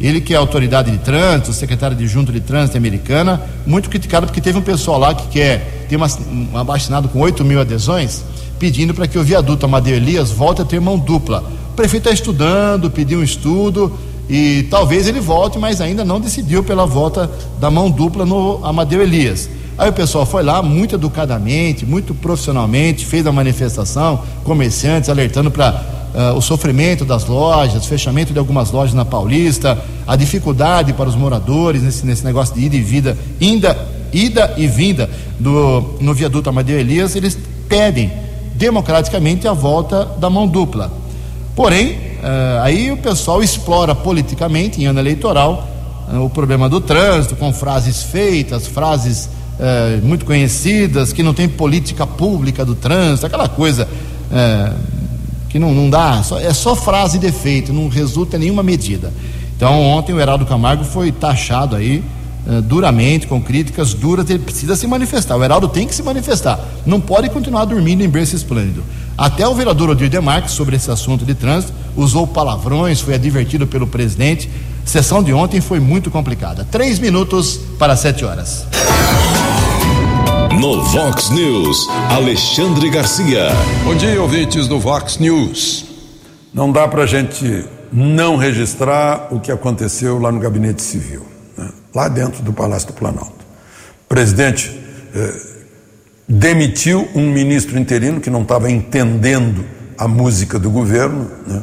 Ele 0.00 0.20
que 0.20 0.32
é 0.32 0.36
autoridade 0.36 0.90
de 0.90 0.98
trânsito, 0.98 1.52
secretário 1.52 1.94
de 1.94 2.06
junto 2.06 2.32
de 2.32 2.40
trânsito 2.40 2.78
americana, 2.78 3.40
muito 3.66 3.90
criticado 3.90 4.26
porque 4.26 4.40
teve 4.40 4.58
um 4.58 4.62
pessoal 4.62 4.98
lá 4.98 5.14
que 5.14 5.28
quer 5.28 5.86
ter 5.88 5.96
uma, 5.96 6.06
um 6.30 6.56
abaixinado 6.56 7.08
com 7.08 7.20
8 7.20 7.44
mil 7.44 7.60
adesões 7.60 8.22
pedindo 8.58 8.92
para 8.92 9.06
que 9.06 9.18
o 9.18 9.22
viaduto 9.22 9.64
Amadeu 9.64 9.96
Elias 9.96 10.30
volte 10.30 10.60
a 10.60 10.64
ter 10.66 10.78
mão 10.80 10.98
dupla. 10.98 11.42
O 11.72 11.74
prefeito 11.74 12.08
está 12.08 12.14
estudando, 12.14 12.90
pediu 12.90 13.20
um 13.20 13.22
estudo 13.22 13.98
e 14.28 14.66
talvez 14.70 15.08
ele 15.08 15.18
volte, 15.18 15.58
mas 15.58 15.80
ainda 15.80 16.04
não 16.04 16.20
decidiu 16.20 16.62
pela 16.62 16.86
volta 16.86 17.28
da 17.58 17.70
mão 17.70 17.90
dupla 17.90 18.26
no 18.26 18.60
Amadeu 18.62 19.02
Elias. 19.02 19.48
Aí 19.80 19.88
o 19.88 19.94
pessoal 19.94 20.26
foi 20.26 20.42
lá 20.42 20.60
muito 20.60 20.96
educadamente, 20.96 21.86
muito 21.86 22.14
profissionalmente, 22.14 23.06
fez 23.06 23.26
a 23.26 23.32
manifestação, 23.32 24.22
comerciantes 24.44 25.08
alertando 25.08 25.50
para 25.50 25.70
uh, 25.70 26.18
eh, 26.18 26.32
o 26.32 26.42
sofrimento 26.42 27.02
das 27.02 27.24
lojas, 27.24 27.86
fechamento 27.86 28.30
de 28.30 28.38
algumas 28.38 28.70
lojas 28.70 28.94
na 28.94 29.06
Paulista, 29.06 29.82
a 30.06 30.16
dificuldade 30.16 30.92
para 30.92 31.08
os 31.08 31.16
moradores 31.16 31.82
nesse, 31.82 32.04
nesse 32.04 32.22
negócio 32.22 32.54
de 32.54 32.66
ida 32.66 32.76
e 32.76 32.80
vida, 32.82 33.16
ida, 33.40 33.88
ida 34.12 34.54
e 34.58 34.66
vinda 34.66 35.08
do, 35.38 35.94
no 35.98 36.12
viaduto 36.12 36.50
Amadeu 36.50 36.78
Elias, 36.78 37.16
eles 37.16 37.38
pedem 37.66 38.12
democraticamente 38.56 39.48
a 39.48 39.54
volta 39.54 40.04
da 40.04 40.28
mão 40.28 40.46
dupla. 40.46 40.92
Porém, 41.56 41.92
uh, 41.92 42.60
aí 42.64 42.92
o 42.92 42.98
pessoal 42.98 43.42
explora 43.42 43.94
politicamente, 43.94 44.82
em 44.82 44.84
ano 44.84 45.00
eleitoral, 45.00 45.66
uh, 46.12 46.22
o 46.22 46.28
problema 46.28 46.68
do 46.68 46.82
trânsito, 46.82 47.34
com 47.34 47.50
frases 47.50 48.02
feitas, 48.02 48.66
frases 48.66 49.39
uh, 49.60 50.06
muito 50.06 50.24
conhecidas, 50.24 51.12
que 51.12 51.22
não 51.22 51.34
tem 51.34 51.48
política 51.48 52.06
pública 52.06 52.64
do 52.64 52.74
trânsito, 52.74 53.26
aquela 53.26 53.48
coisa 53.48 53.86
que 55.48 55.58
não, 55.58 55.74
não 55.74 55.90
dá, 55.90 56.22
só, 56.22 56.38
é 56.38 56.54
só 56.54 56.76
frase 56.76 57.18
de 57.18 57.26
efeito, 57.26 57.72
não 57.72 57.88
resulta 57.88 58.36
em 58.36 58.40
nenhuma 58.40 58.62
medida. 58.62 59.12
Então, 59.56 59.82
ontem 59.82 60.14
o 60.14 60.20
Heraldo 60.20 60.46
Camargo 60.46 60.84
foi 60.84 61.12
taxado 61.12 61.76
aí 61.76 62.02
uh, 62.46 62.62
duramente, 62.62 63.26
com 63.26 63.42
críticas 63.42 63.92
duras, 63.92 64.30
ele 64.30 64.38
precisa 64.38 64.74
se 64.76 64.86
manifestar. 64.86 65.36
O 65.36 65.44
Heraldo 65.44 65.68
tem 65.68 65.86
que 65.86 65.94
se 65.94 66.02
manifestar. 66.02 66.58
Não 66.86 67.00
pode 67.00 67.28
continuar 67.28 67.64
dormindo 67.66 68.02
em 68.02 68.08
berço 68.08 68.36
esplêndido. 68.36 68.82
Até 69.18 69.46
o 69.46 69.54
vereador 69.54 69.90
Odir 69.90 70.08
Demarques, 70.08 70.52
sobre 70.52 70.76
esse 70.76 70.90
assunto 70.90 71.26
de 71.26 71.34
trânsito, 71.34 71.74
usou 71.94 72.26
palavrões, 72.26 73.00
foi 73.00 73.14
advertido 73.14 73.66
pelo 73.66 73.86
presidente. 73.86 74.48
Sessão 74.84 75.22
de 75.22 75.32
ontem 75.32 75.60
foi 75.60 75.78
muito 75.78 76.10
complicada. 76.10 76.66
Três 76.70 76.98
minutos 76.98 77.60
para 77.78 77.96
sete 77.96 78.24
horas. 78.24 78.64
No 80.60 80.82
Vox 80.82 81.30
News, 81.30 81.88
Alexandre 82.10 82.90
Garcia. 82.90 83.48
Bom 83.82 83.94
dia, 83.94 84.20
ouvintes 84.20 84.68
do 84.68 84.78
Vox 84.78 85.16
News. 85.16 85.86
Não 86.52 86.70
dá 86.70 86.86
para 86.86 87.06
gente 87.06 87.64
não 87.90 88.36
registrar 88.36 89.28
o 89.30 89.40
que 89.40 89.50
aconteceu 89.50 90.18
lá 90.18 90.30
no 90.30 90.38
gabinete 90.38 90.82
civil 90.82 91.24
lá 91.94 92.08
dentro 92.08 92.42
do 92.42 92.52
Palácio 92.52 92.88
do 92.88 92.92
Planalto. 92.92 93.42
O 94.04 94.08
presidente 94.10 94.70
eh, 95.14 95.40
demitiu 96.28 97.08
um 97.14 97.32
ministro 97.32 97.78
interino 97.78 98.20
que 98.20 98.28
não 98.28 98.42
estava 98.42 98.70
entendendo 98.70 99.64
a 99.96 100.06
música 100.06 100.58
do 100.58 100.68
governo, 100.70 101.30
né? 101.46 101.62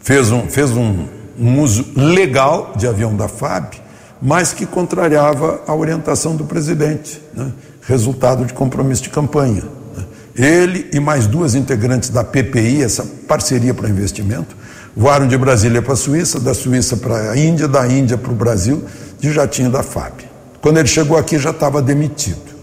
fez, 0.00 0.30
um, 0.30 0.48
fez 0.48 0.70
um, 0.70 1.06
um 1.36 1.60
uso 1.60 1.84
legal 1.96 2.72
de 2.76 2.86
avião 2.86 3.16
da 3.16 3.26
FAB, 3.26 3.74
mas 4.22 4.52
que 4.52 4.64
contrariava 4.64 5.60
a 5.66 5.74
orientação 5.74 6.36
do 6.36 6.44
presidente, 6.44 7.20
né? 7.34 7.50
Resultado 7.88 8.44
de 8.44 8.52
compromisso 8.52 9.02
de 9.02 9.08
campanha. 9.08 9.64
Né? 9.96 10.04
Ele 10.36 10.90
e 10.92 11.00
mais 11.00 11.26
duas 11.26 11.54
integrantes 11.54 12.10
da 12.10 12.22
PPI, 12.22 12.82
essa 12.82 13.02
parceria 13.26 13.72
para 13.72 13.88
investimento, 13.88 14.54
voaram 14.94 15.26
de 15.26 15.36
Brasília 15.38 15.80
para 15.80 15.94
a 15.94 15.96
Suíça, 15.96 16.38
da 16.38 16.52
Suíça 16.52 16.98
para 16.98 17.30
a 17.30 17.36
Índia, 17.36 17.66
da 17.66 17.88
Índia 17.88 18.18
para 18.18 18.30
o 18.30 18.34
Brasil, 18.34 18.84
de 19.18 19.32
jatinho 19.32 19.70
da 19.70 19.82
FAB. 19.82 20.20
Quando 20.60 20.78
ele 20.78 20.88
chegou 20.88 21.16
aqui 21.16 21.38
já 21.38 21.50
estava 21.50 21.80
demitido. 21.80 22.58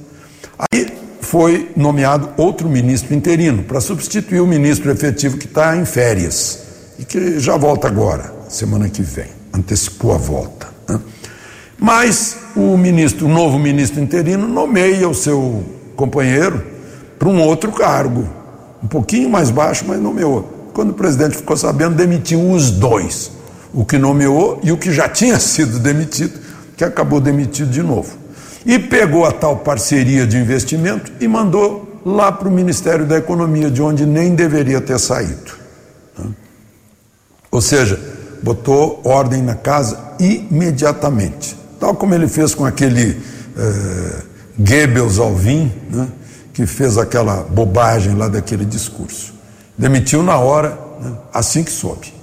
Aí 0.71 0.93
foi 1.21 1.71
nomeado 1.75 2.29
outro 2.37 2.69
ministro 2.69 3.15
interino 3.15 3.63
para 3.63 3.81
substituir 3.81 4.41
o 4.41 4.47
ministro 4.47 4.91
efetivo 4.91 5.37
que 5.37 5.47
está 5.47 5.75
em 5.75 5.85
férias 5.85 6.59
e 6.99 7.03
que 7.03 7.39
já 7.39 7.57
volta 7.57 7.87
agora, 7.87 8.31
semana 8.47 8.87
que 8.87 9.01
vem, 9.01 9.29
antecipou 9.51 10.13
a 10.13 10.17
volta. 10.17 10.67
Né? 10.87 10.99
Mas 11.77 12.37
o 12.55 12.77
ministro, 12.77 13.25
o 13.25 13.29
novo 13.29 13.59
ministro 13.59 14.01
interino, 14.01 14.47
nomeia 14.47 15.07
o 15.09 15.13
seu 15.13 15.63
companheiro 15.95 16.63
para 17.19 17.27
um 17.27 17.41
outro 17.41 17.71
cargo, 17.71 18.27
um 18.83 18.87
pouquinho 18.87 19.29
mais 19.29 19.49
baixo, 19.49 19.85
mas 19.87 19.99
nomeou. 19.99 20.69
Quando 20.73 20.91
o 20.91 20.93
presidente 20.93 21.37
ficou 21.37 21.55
sabendo, 21.55 21.95
demitiu 21.95 22.51
os 22.51 22.71
dois, 22.71 23.31
o 23.73 23.85
que 23.85 23.97
nomeou 23.97 24.59
e 24.63 24.71
o 24.71 24.77
que 24.77 24.91
já 24.91 25.07
tinha 25.07 25.39
sido 25.39 25.79
demitido, 25.79 26.39
que 26.77 26.83
acabou 26.83 27.19
demitido 27.19 27.69
de 27.69 27.81
novo. 27.81 28.17
E 28.65 28.79
pegou 28.79 29.25
a 29.25 29.31
tal 29.31 29.57
parceria 29.57 30.25
de 30.25 30.37
investimento 30.37 31.11
e 31.19 31.27
mandou 31.27 32.01
lá 32.05 32.31
para 32.31 32.47
o 32.47 32.51
Ministério 32.51 33.05
da 33.05 33.17
Economia, 33.17 33.69
de 33.69 33.81
onde 33.81 34.05
nem 34.05 34.35
deveria 34.35 34.81
ter 34.81 34.99
saído. 34.99 35.53
Né? 36.17 36.29
Ou 37.51 37.61
seja, 37.61 37.99
botou 38.43 39.01
ordem 39.03 39.41
na 39.41 39.55
casa 39.55 40.15
imediatamente. 40.19 41.55
Tal 41.79 41.95
como 41.95 42.13
ele 42.13 42.27
fez 42.27 42.55
com 42.55 42.65
aquele 42.65 43.17
eh, 43.57 44.23
Goebbels 44.57 45.19
Alvim, 45.19 45.71
né, 45.89 46.07
que 46.53 46.65
fez 46.65 46.97
aquela 46.97 47.43
bobagem 47.43 48.15
lá 48.15 48.27
daquele 48.27 48.65
discurso. 48.65 49.33
Demitiu 49.77 50.23
na 50.23 50.37
hora, 50.37 50.77
né, 51.01 51.11
assim 51.33 51.63
que 51.63 51.71
soube. 51.71 52.13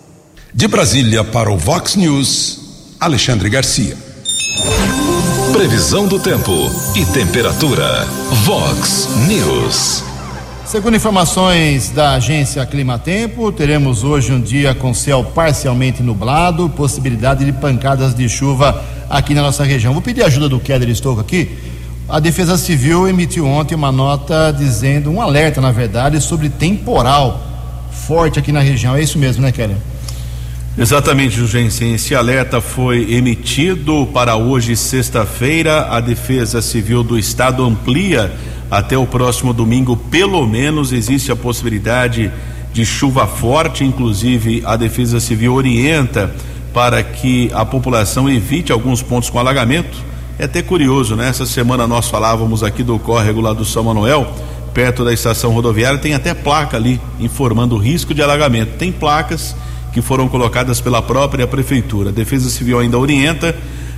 De 0.54 0.66
Brasília 0.68 1.24
para 1.24 1.50
o 1.50 1.56
Vox 1.56 1.96
News, 1.96 2.96
Alexandre 3.00 3.48
Garcia. 3.48 3.96
Previsão 5.52 6.06
do 6.06 6.18
tempo 6.18 6.50
e 6.96 7.04
temperatura. 7.06 8.06
Vox 8.44 9.08
News. 9.28 10.02
Segundo 10.64 10.96
informações 10.96 11.90
da 11.90 12.14
agência 12.14 12.64
Climatempo, 12.64 13.52
teremos 13.52 14.04
hoje 14.04 14.32
um 14.32 14.40
dia 14.40 14.74
com 14.74 14.94
céu 14.94 15.22
parcialmente 15.22 16.02
nublado, 16.02 16.70
possibilidade 16.70 17.44
de 17.44 17.52
pancadas 17.52 18.14
de 18.14 18.26
chuva 18.26 18.82
aqui 19.12 19.34
na 19.34 19.42
nossa 19.42 19.62
região. 19.62 19.92
Vou 19.92 20.00
pedir 20.00 20.22
a 20.22 20.26
ajuda 20.26 20.48
do 20.48 20.58
Keller 20.58 20.88
Estouco 20.88 21.20
aqui. 21.20 21.50
A 22.08 22.18
Defesa 22.18 22.56
Civil 22.56 23.06
emitiu 23.06 23.46
ontem 23.46 23.74
uma 23.74 23.92
nota 23.92 24.50
dizendo, 24.50 25.10
um 25.10 25.20
alerta 25.20 25.60
na 25.60 25.70
verdade, 25.70 26.18
sobre 26.18 26.48
temporal 26.48 27.88
forte 27.90 28.38
aqui 28.38 28.50
na 28.50 28.60
região. 28.60 28.96
É 28.96 29.02
isso 29.02 29.18
mesmo, 29.18 29.42
né, 29.42 29.52
Keller? 29.52 29.76
Exatamente, 30.78 31.36
Jugensen. 31.36 31.92
Esse 31.92 32.14
alerta 32.14 32.62
foi 32.62 33.12
emitido 33.12 34.08
para 34.14 34.36
hoje, 34.36 34.74
sexta-feira. 34.74 35.88
A 35.90 36.00
Defesa 36.00 36.62
Civil 36.62 37.02
do 37.04 37.18
Estado 37.18 37.62
amplia 37.62 38.32
até 38.70 38.96
o 38.96 39.06
próximo 39.06 39.52
domingo, 39.52 39.94
pelo 39.94 40.46
menos, 40.46 40.90
existe 40.90 41.30
a 41.30 41.36
possibilidade 41.36 42.32
de 42.72 42.86
chuva 42.86 43.26
forte. 43.26 43.84
Inclusive, 43.84 44.62
a 44.64 44.74
Defesa 44.74 45.20
Civil 45.20 45.52
orienta 45.52 46.34
para 46.72 47.02
que 47.02 47.50
a 47.52 47.64
população 47.64 48.28
evite 48.28 48.72
alguns 48.72 49.02
pontos 49.02 49.30
com 49.30 49.38
alagamento. 49.38 49.98
É 50.38 50.44
até 50.44 50.62
curioso, 50.62 51.14
né? 51.14 51.28
Essa 51.28 51.46
semana 51.46 51.86
nós 51.86 52.08
falávamos 52.08 52.62
aqui 52.62 52.82
do 52.82 52.98
córrego 52.98 53.40
lá 53.40 53.52
do 53.52 53.64
São 53.64 53.84
Manuel, 53.84 54.32
perto 54.72 55.04
da 55.04 55.12
estação 55.12 55.52
rodoviária, 55.52 55.98
tem 55.98 56.14
até 56.14 56.32
placa 56.34 56.76
ali 56.76 57.00
informando 57.20 57.74
o 57.74 57.78
risco 57.78 58.14
de 58.14 58.22
alagamento. 58.22 58.78
Tem 58.78 58.90
placas 58.90 59.54
que 59.92 60.00
foram 60.00 60.28
colocadas 60.28 60.80
pela 60.80 61.02
própria 61.02 61.46
prefeitura. 61.46 62.08
A 62.08 62.12
Defesa 62.12 62.48
Civil 62.48 62.78
ainda 62.78 62.98
orienta 62.98 63.54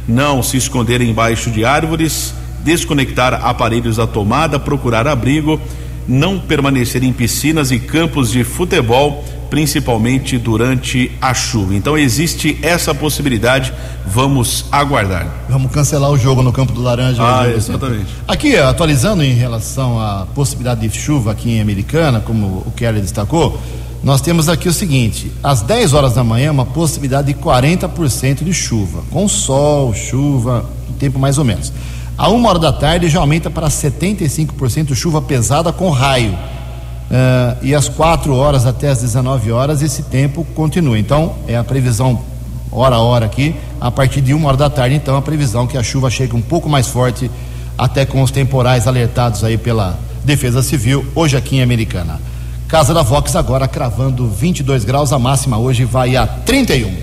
não 0.08 0.42
se 0.42 0.56
esconder 0.56 1.00
embaixo 1.00 1.50
de 1.50 1.64
árvores 1.64 2.34
desconectar 2.64 3.46
aparelhos 3.46 3.96
da 3.96 4.06
tomada, 4.06 4.58
procurar 4.58 5.06
abrigo, 5.06 5.60
não 6.06 6.38
permanecer 6.38 7.02
em 7.02 7.12
piscinas 7.12 7.70
e 7.70 7.78
campos 7.78 8.30
de 8.30 8.44
futebol, 8.44 9.24
principalmente 9.50 10.36
durante 10.38 11.12
a 11.20 11.32
chuva. 11.32 11.74
Então 11.74 11.96
existe 11.96 12.58
essa 12.62 12.94
possibilidade, 12.94 13.72
vamos 14.06 14.66
aguardar. 14.70 15.26
Vamos 15.48 15.70
cancelar 15.70 16.10
o 16.10 16.18
jogo 16.18 16.42
no 16.42 16.52
Campo 16.52 16.72
do 16.72 16.82
Laranja. 16.82 17.22
Ah, 17.22 17.48
exatamente. 17.48 18.06
Aqui, 18.26 18.56
atualizando 18.56 19.22
em 19.22 19.32
relação 19.32 20.00
à 20.00 20.26
possibilidade 20.34 20.86
de 20.86 20.96
chuva 20.96 21.32
aqui 21.32 21.50
em 21.50 21.60
Americana, 21.60 22.20
como 22.20 22.64
o 22.66 22.72
Kelly 22.76 23.00
destacou, 23.00 23.60
nós 24.02 24.20
temos 24.20 24.48
aqui 24.48 24.68
o 24.68 24.72
seguinte: 24.72 25.32
às 25.42 25.62
10 25.62 25.94
horas 25.94 26.14
da 26.14 26.22
manhã, 26.22 26.50
uma 26.50 26.66
possibilidade 26.66 27.32
de 27.32 27.40
40% 27.40 28.44
de 28.44 28.52
chuva, 28.52 29.02
com 29.10 29.26
sol, 29.28 29.94
chuva, 29.94 30.68
tempo 30.98 31.18
mais 31.18 31.38
ou 31.38 31.44
menos. 31.44 31.72
A 32.16 32.28
uma 32.28 32.48
hora 32.48 32.58
da 32.58 32.72
tarde 32.72 33.08
já 33.08 33.18
aumenta 33.18 33.50
para 33.50 33.68
75% 33.68 34.94
chuva 34.94 35.20
pesada 35.20 35.72
com 35.72 35.90
raio. 35.90 36.32
Uh, 36.32 37.58
e 37.62 37.74
às 37.74 37.88
4 37.88 38.34
horas 38.34 38.66
até 38.66 38.88
as 38.88 39.00
19 39.00 39.50
horas 39.50 39.82
esse 39.82 40.04
tempo 40.04 40.44
continua. 40.54 40.98
Então, 40.98 41.34
é 41.48 41.56
a 41.56 41.64
previsão 41.64 42.22
hora 42.70 42.96
a 42.96 43.00
hora 43.00 43.26
aqui. 43.26 43.54
A 43.80 43.90
partir 43.90 44.20
de 44.20 44.32
uma 44.32 44.48
hora 44.48 44.56
da 44.56 44.70
tarde, 44.70 44.94
então, 44.94 45.16
a 45.16 45.22
previsão 45.22 45.66
que 45.66 45.76
a 45.76 45.82
chuva 45.82 46.08
chegue 46.08 46.34
um 46.34 46.40
pouco 46.40 46.68
mais 46.68 46.86
forte, 46.86 47.30
até 47.76 48.06
com 48.06 48.22
os 48.22 48.30
temporais 48.30 48.86
alertados 48.86 49.42
aí 49.42 49.58
pela 49.58 49.98
Defesa 50.24 50.62
Civil, 50.62 51.04
hoje 51.14 51.36
aqui 51.36 51.56
em 51.56 51.62
Americana. 51.62 52.20
Casa 52.68 52.94
da 52.94 53.02
Vox 53.02 53.36
agora 53.36 53.68
cravando 53.68 54.28
22 54.28 54.84
graus, 54.84 55.12
a 55.12 55.18
máxima 55.18 55.58
hoje 55.58 55.84
vai 55.84 56.16
a 56.16 56.26
31. 56.26 56.94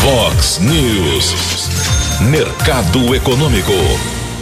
Vox 0.00 0.58
News. 0.60 1.71
Mercado 2.32 3.14
Econômico. 3.14 3.72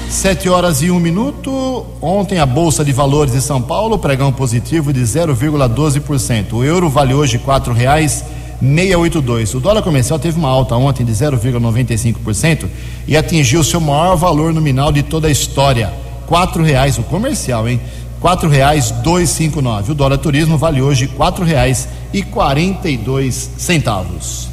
Sete 0.08 0.48
horas 0.48 0.80
e 0.80 0.92
um 0.92 1.00
minuto. 1.00 1.84
Ontem 2.00 2.38
a 2.38 2.46
Bolsa 2.46 2.84
de 2.84 2.92
Valores 2.92 3.32
de 3.32 3.40
São 3.40 3.60
Paulo, 3.60 3.98
pregão 3.98 4.32
positivo 4.32 4.92
de 4.92 5.00
0,12%. 5.00 6.52
O 6.52 6.62
euro 6.62 6.88
vale 6.88 7.14
hoje 7.14 7.36
quatro 7.36 7.72
reais 7.72 8.24
682. 8.60 9.54
O 9.54 9.60
dólar 9.60 9.82
comercial 9.82 10.20
teve 10.20 10.38
uma 10.38 10.48
alta 10.48 10.76
ontem 10.76 11.04
de 11.04 11.10
0,95% 11.10 12.68
e 13.08 13.16
atingiu 13.16 13.64
seu 13.64 13.80
maior 13.80 14.14
valor 14.14 14.52
nominal 14.52 14.92
de 14.92 15.02
toda 15.02 15.26
a 15.26 15.32
história. 15.32 15.92
Quatro 16.28 16.62
reais 16.62 16.96
o 16.96 17.02
comercial, 17.02 17.68
hein? 17.68 17.80
Quatro 18.20 18.48
reais 18.48 18.92
dois 19.02 19.30
cinco 19.30 19.60
nove. 19.60 19.90
O 19.90 19.96
dólar 19.96 20.18
turismo 20.18 20.56
vale 20.56 20.80
hoje 20.80 21.08
quatro 21.08 21.44
reais 21.44 21.88
e 22.12 22.22
quarenta 22.22 22.88
e 22.88 22.96
dois 22.96 23.50
centavos. 23.58 24.48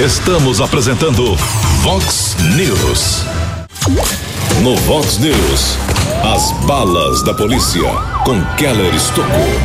Estamos 0.00 0.58
apresentando 0.58 1.36
Vox 1.82 2.34
News. 2.56 3.24
No 4.62 4.74
Vox 4.74 5.18
News, 5.18 5.76
as 6.24 6.50
balas 6.64 7.22
da 7.22 7.34
polícia 7.34 7.82
com 8.24 8.42
Keller 8.56 8.94
Estocou. 8.94 9.60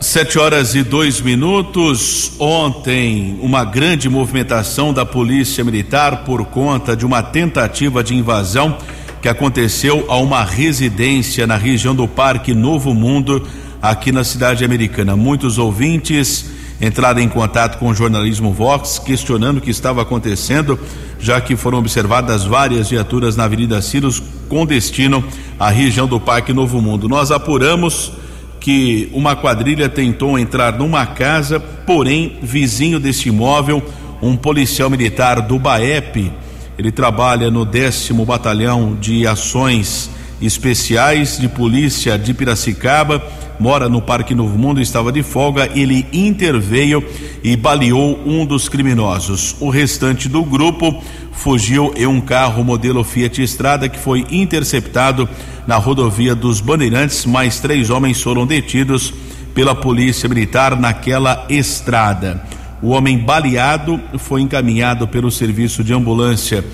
Sete 0.00 0.38
horas 0.38 0.74
e 0.74 0.82
dois 0.82 1.22
minutos. 1.22 2.32
Ontem, 2.38 3.38
uma 3.40 3.64
grande 3.64 4.06
movimentação 4.10 4.92
da 4.92 5.06
Polícia 5.06 5.64
Militar 5.64 6.24
por 6.24 6.44
conta 6.44 6.94
de 6.94 7.06
uma 7.06 7.22
tentativa 7.22 8.04
de 8.04 8.14
invasão 8.14 8.76
que 9.22 9.30
aconteceu 9.30 10.04
a 10.10 10.18
uma 10.18 10.44
residência 10.44 11.46
na 11.46 11.56
região 11.56 11.94
do 11.94 12.06
Parque 12.06 12.54
Novo 12.54 12.92
Mundo, 12.92 13.42
aqui 13.80 14.12
na 14.12 14.24
cidade 14.24 14.62
americana. 14.62 15.16
Muitos 15.16 15.56
ouvintes 15.56 16.57
entraram 16.80 17.20
em 17.20 17.28
contato 17.28 17.78
com 17.78 17.88
o 17.88 17.94
jornalismo 17.94 18.52
Vox, 18.52 18.98
questionando 18.98 19.58
o 19.58 19.60
que 19.60 19.70
estava 19.70 20.02
acontecendo, 20.02 20.78
já 21.18 21.40
que 21.40 21.56
foram 21.56 21.78
observadas 21.78 22.44
várias 22.44 22.90
viaturas 22.90 23.36
na 23.36 23.44
Avenida 23.44 23.80
Ciros 23.82 24.22
com 24.48 24.64
destino 24.64 25.24
à 25.58 25.70
região 25.70 26.06
do 26.06 26.20
Parque 26.20 26.52
Novo 26.52 26.80
Mundo. 26.80 27.08
Nós 27.08 27.30
apuramos 27.30 28.12
que 28.60 29.08
uma 29.12 29.34
quadrilha 29.34 29.88
tentou 29.88 30.38
entrar 30.38 30.78
numa 30.78 31.06
casa, 31.06 31.58
porém, 31.58 32.38
vizinho 32.42 33.00
deste 33.00 33.28
imóvel, 33.28 33.82
um 34.20 34.36
policial 34.36 34.90
militar 34.90 35.40
do 35.40 35.58
BAEP, 35.58 36.32
ele 36.78 36.92
trabalha 36.92 37.50
no 37.50 37.64
décimo 37.64 38.24
batalhão 38.24 38.96
de 39.00 39.26
ações 39.26 40.10
especiais 40.40 41.38
de 41.38 41.48
polícia 41.48 42.18
de 42.18 42.32
Piracicaba, 42.32 43.22
mora 43.58 43.88
no 43.88 44.00
Parque 44.00 44.34
Novo 44.34 44.56
Mundo, 44.56 44.80
estava 44.80 45.10
de 45.10 45.22
folga, 45.22 45.68
ele 45.74 46.06
interveio 46.12 47.04
e 47.42 47.56
baleou 47.56 48.20
um 48.24 48.46
dos 48.46 48.68
criminosos. 48.68 49.56
O 49.60 49.68
restante 49.68 50.28
do 50.28 50.42
grupo 50.44 51.02
fugiu 51.32 51.92
em 51.96 52.06
um 52.06 52.20
carro 52.20 52.64
modelo 52.64 53.04
Fiat 53.04 53.42
Estrada 53.42 53.88
que 53.88 53.98
foi 53.98 54.26
interceptado 54.30 55.28
na 55.66 55.76
rodovia 55.76 56.34
dos 56.34 56.60
Bandeirantes. 56.60 57.24
Mais 57.26 57.60
três 57.60 57.90
homens 57.90 58.20
foram 58.20 58.46
detidos 58.46 59.12
pela 59.54 59.74
Polícia 59.74 60.28
Militar 60.28 60.78
naquela 60.78 61.46
estrada. 61.48 62.42
O 62.80 62.90
homem 62.90 63.18
baleado 63.18 64.00
foi 64.18 64.40
encaminhado 64.40 65.08
pelo 65.08 65.30
serviço 65.30 65.82
de 65.82 65.92
ambulância 65.92 66.64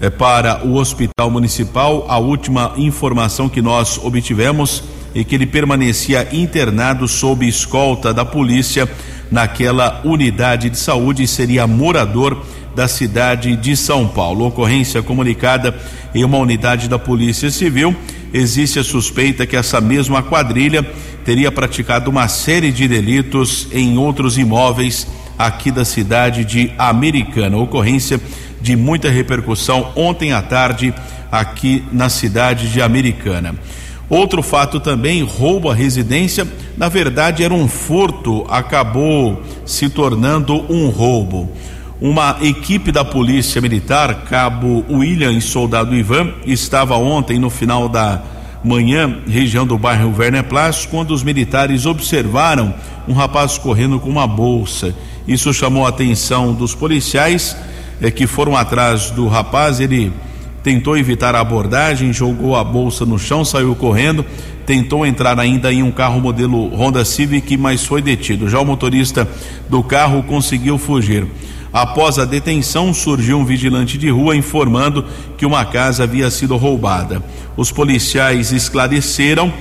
eh, 0.00 0.10
para 0.10 0.66
o 0.66 0.74
Hospital 0.74 1.30
Municipal. 1.30 2.06
A 2.08 2.18
última 2.18 2.72
informação 2.76 3.48
que 3.48 3.62
nós 3.62 3.98
obtivemos 3.98 4.82
é 5.14 5.24
que 5.24 5.34
ele 5.34 5.46
permanecia 5.46 6.28
internado 6.32 7.08
sob 7.08 7.46
escolta 7.46 8.12
da 8.12 8.24
polícia 8.24 8.88
naquela 9.30 10.00
unidade 10.04 10.70
de 10.70 10.78
saúde 10.78 11.22
e 11.22 11.28
seria 11.28 11.66
morador 11.66 12.44
da 12.74 12.86
cidade 12.86 13.56
de 13.56 13.74
São 13.74 14.06
Paulo. 14.06 14.46
Ocorrência 14.46 15.02
comunicada 15.02 15.74
em 16.14 16.22
uma 16.22 16.36
unidade 16.36 16.88
da 16.88 16.98
Polícia 16.98 17.50
Civil. 17.50 17.96
Existe 18.32 18.78
a 18.78 18.84
suspeita 18.84 19.46
que 19.46 19.56
essa 19.56 19.80
mesma 19.80 20.22
quadrilha 20.22 20.86
teria 21.24 21.50
praticado 21.50 22.10
uma 22.10 22.28
série 22.28 22.70
de 22.70 22.86
delitos 22.86 23.68
em 23.72 23.96
outros 23.96 24.36
imóveis 24.36 25.06
aqui 25.38 25.70
da 25.70 25.84
cidade 25.84 26.44
de 26.44 26.70
Americana. 26.76 27.56
Ocorrência 27.56 28.20
de 28.60 28.76
muita 28.76 29.10
repercussão 29.10 29.92
ontem 29.94 30.32
à 30.32 30.42
tarde 30.42 30.94
aqui 31.30 31.84
na 31.92 32.08
cidade 32.08 32.70
de 32.70 32.80
Americana. 32.80 33.54
Outro 34.08 34.40
fato 34.40 34.78
também, 34.78 35.22
roubo 35.22 35.68
à 35.68 35.74
residência, 35.74 36.46
na 36.76 36.88
verdade 36.88 37.42
era 37.42 37.52
um 37.52 37.66
furto, 37.66 38.46
acabou 38.48 39.42
se 39.64 39.88
tornando 39.88 40.64
um 40.72 40.88
roubo. 40.88 41.50
Uma 42.00 42.36
equipe 42.40 42.92
da 42.92 43.04
Polícia 43.04 43.60
Militar, 43.60 44.24
Cabo 44.28 44.84
William 44.88 45.32
e 45.32 45.40
Soldado 45.40 45.94
Ivan, 45.94 46.34
estava 46.44 46.94
ontem 46.96 47.38
no 47.38 47.50
final 47.50 47.88
da 47.88 48.22
manhã, 48.62 49.18
região 49.26 49.66
do 49.66 49.78
bairro 49.78 50.14
Werner 50.16 50.44
Place, 50.44 50.86
quando 50.86 51.12
os 51.12 51.22
militares 51.22 51.86
observaram 51.86 52.74
um 53.08 53.12
rapaz 53.12 53.58
correndo 53.58 53.98
com 53.98 54.10
uma 54.10 54.26
bolsa. 54.26 54.94
Isso 55.26 55.52
chamou 55.52 55.86
a 55.86 55.88
atenção 55.88 56.52
dos 56.52 56.74
policiais 56.74 57.56
é, 58.00 58.10
que 58.10 58.26
foram 58.26 58.56
atrás 58.56 59.10
do 59.10 59.26
rapaz, 59.28 59.80
ele 59.80 60.12
tentou 60.62 60.96
evitar 60.96 61.34
a 61.34 61.40
abordagem, 61.40 62.12
jogou 62.12 62.56
a 62.56 62.64
bolsa 62.64 63.06
no 63.06 63.18
chão, 63.18 63.44
saiu 63.44 63.74
correndo, 63.76 64.24
tentou 64.66 65.06
entrar 65.06 65.38
ainda 65.38 65.72
em 65.72 65.82
um 65.82 65.92
carro 65.92 66.20
modelo 66.20 66.74
Honda 66.74 67.04
Civic, 67.04 67.56
mas 67.56 67.84
foi 67.84 68.02
detido. 68.02 68.48
Já 68.48 68.58
o 68.58 68.64
motorista 68.64 69.28
do 69.68 69.82
carro 69.82 70.24
conseguiu 70.24 70.76
fugir. 70.76 71.26
Após 71.72 72.18
a 72.18 72.24
detenção, 72.24 72.92
surgiu 72.94 73.38
um 73.38 73.44
vigilante 73.44 73.98
de 73.98 74.08
rua 74.08 74.34
informando 74.34 75.04
que 75.36 75.46
uma 75.46 75.64
casa 75.64 76.04
havia 76.04 76.30
sido 76.30 76.56
roubada. 76.56 77.22
Os 77.56 77.70
policiais 77.70 78.50
esclareceram 78.50 79.52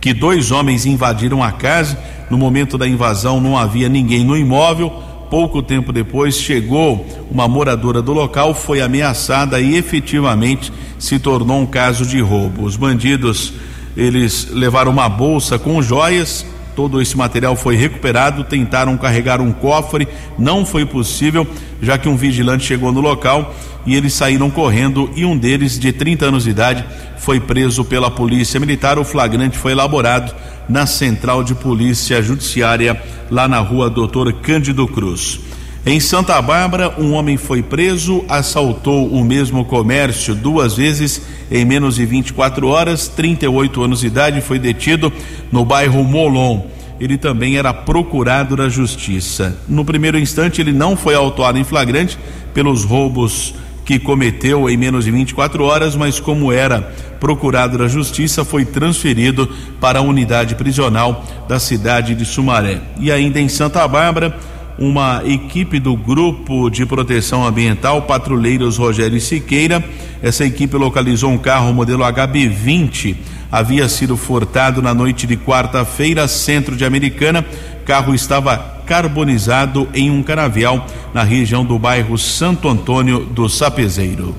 que 0.00 0.12
dois 0.12 0.50
homens 0.50 0.86
invadiram 0.86 1.42
a 1.42 1.52
casa. 1.52 1.98
No 2.30 2.38
momento 2.38 2.76
da 2.76 2.88
invasão 2.88 3.40
não 3.40 3.56
havia 3.56 3.88
ninguém 3.88 4.24
no 4.24 4.36
imóvel. 4.36 5.02
Pouco 5.30 5.62
tempo 5.62 5.92
depois 5.92 6.36
chegou 6.36 7.06
uma 7.30 7.48
moradora 7.48 8.00
do 8.00 8.12
local, 8.12 8.54
foi 8.54 8.80
ameaçada 8.80 9.60
e 9.60 9.76
efetivamente 9.76 10.72
se 10.98 11.18
tornou 11.18 11.60
um 11.60 11.66
caso 11.66 12.06
de 12.06 12.20
roubo. 12.20 12.64
Os 12.64 12.76
bandidos 12.76 13.52
eles 13.96 14.48
levaram 14.52 14.92
uma 14.92 15.08
bolsa 15.08 15.58
com 15.58 15.82
joias, 15.82 16.44
todo 16.76 17.00
esse 17.00 17.16
material 17.16 17.56
foi 17.56 17.74
recuperado, 17.74 18.44
tentaram 18.44 18.96
carregar 18.98 19.40
um 19.40 19.50
cofre, 19.50 20.06
não 20.38 20.66
foi 20.66 20.84
possível, 20.84 21.46
já 21.80 21.96
que 21.96 22.08
um 22.08 22.16
vigilante 22.16 22.64
chegou 22.64 22.92
no 22.92 23.00
local 23.00 23.54
e 23.86 23.96
eles 23.96 24.12
saíram 24.12 24.50
correndo 24.50 25.10
e 25.16 25.24
um 25.24 25.36
deles, 25.36 25.78
de 25.78 25.92
30 25.92 26.26
anos 26.26 26.44
de 26.44 26.50
idade, 26.50 26.84
foi 27.18 27.40
preso 27.40 27.84
pela 27.84 28.10
Polícia 28.10 28.60
Militar. 28.60 28.98
O 28.98 29.04
flagrante 29.04 29.56
foi 29.56 29.72
elaborado 29.72 30.34
na 30.68 30.86
Central 30.86 31.44
de 31.44 31.54
Polícia 31.54 32.22
Judiciária, 32.22 33.00
lá 33.30 33.46
na 33.46 33.58
rua 33.58 33.88
Doutor 33.88 34.32
Cândido 34.34 34.86
Cruz. 34.86 35.40
Em 35.88 36.00
Santa 36.00 36.42
Bárbara, 36.42 36.94
um 36.98 37.12
homem 37.12 37.36
foi 37.36 37.62
preso, 37.62 38.24
assaltou 38.28 39.08
o 39.08 39.24
mesmo 39.24 39.64
comércio 39.64 40.34
duas 40.34 40.74
vezes 40.74 41.22
em 41.48 41.64
menos 41.64 41.94
de 41.94 42.04
24 42.04 42.66
horas. 42.66 43.06
38 43.06 43.84
anos 43.84 44.00
de 44.00 44.08
idade, 44.08 44.40
foi 44.40 44.58
detido 44.58 45.12
no 45.52 45.64
bairro 45.64 46.02
Molon. 46.02 46.62
Ele 46.98 47.16
também 47.16 47.56
era 47.56 47.72
procurado 47.72 48.56
da 48.56 48.68
justiça. 48.68 49.56
No 49.68 49.84
primeiro 49.84 50.18
instante, 50.18 50.60
ele 50.60 50.72
não 50.72 50.96
foi 50.96 51.14
autuado 51.14 51.56
em 51.56 51.62
flagrante 51.62 52.18
pelos 52.52 52.82
roubos 52.82 53.54
que 53.86 54.00
cometeu 54.00 54.68
em 54.68 54.76
menos 54.76 55.04
de 55.04 55.12
24 55.12 55.62
horas, 55.62 55.94
mas 55.94 56.18
como 56.18 56.52
era 56.52 56.92
procurado 57.20 57.78
da 57.78 57.86
Justiça, 57.86 58.44
foi 58.44 58.64
transferido 58.64 59.48
para 59.80 60.00
a 60.00 60.02
unidade 60.02 60.56
prisional 60.56 61.24
da 61.48 61.60
cidade 61.60 62.16
de 62.16 62.24
Sumaré. 62.24 62.80
E 62.98 63.12
ainda 63.12 63.40
em 63.40 63.48
Santa 63.48 63.86
Bárbara, 63.86 64.36
uma 64.76 65.22
equipe 65.24 65.78
do 65.78 65.96
Grupo 65.96 66.68
de 66.68 66.84
Proteção 66.84 67.46
Ambiental 67.46 68.02
Patrulheiros 68.02 68.76
Rogério 68.76 69.20
Siqueira. 69.20 69.82
Essa 70.20 70.44
equipe 70.44 70.76
localizou 70.76 71.30
um 71.30 71.38
carro 71.38 71.72
modelo 71.72 72.02
HB20. 72.02 73.16
Havia 73.50 73.88
sido 73.88 74.16
furtado 74.16 74.82
na 74.82 74.92
noite 74.92 75.28
de 75.28 75.36
quarta-feira, 75.36 76.26
centro 76.26 76.76
de 76.76 76.84
Americana. 76.84 77.46
Carro 77.84 78.14
estava 78.14 78.75
carbonizado 78.86 79.88
em 79.92 80.10
um 80.10 80.22
canavial 80.22 80.86
na 81.12 81.24
região 81.24 81.64
do 81.64 81.78
bairro 81.78 82.16
Santo 82.16 82.68
Antônio 82.68 83.26
do 83.26 83.48
Sapezeiro. 83.48 84.34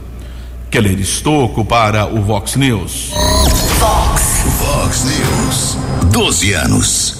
Keller 0.71 0.99
Estocco 0.99 1.63
para 1.65 2.05
o 2.07 2.21
Vox 2.21 2.55
News. 2.55 3.11
Vox, 3.79 4.45
Vox 4.59 5.03
News. 5.03 5.77
12 6.11 6.53
anos. 6.53 7.17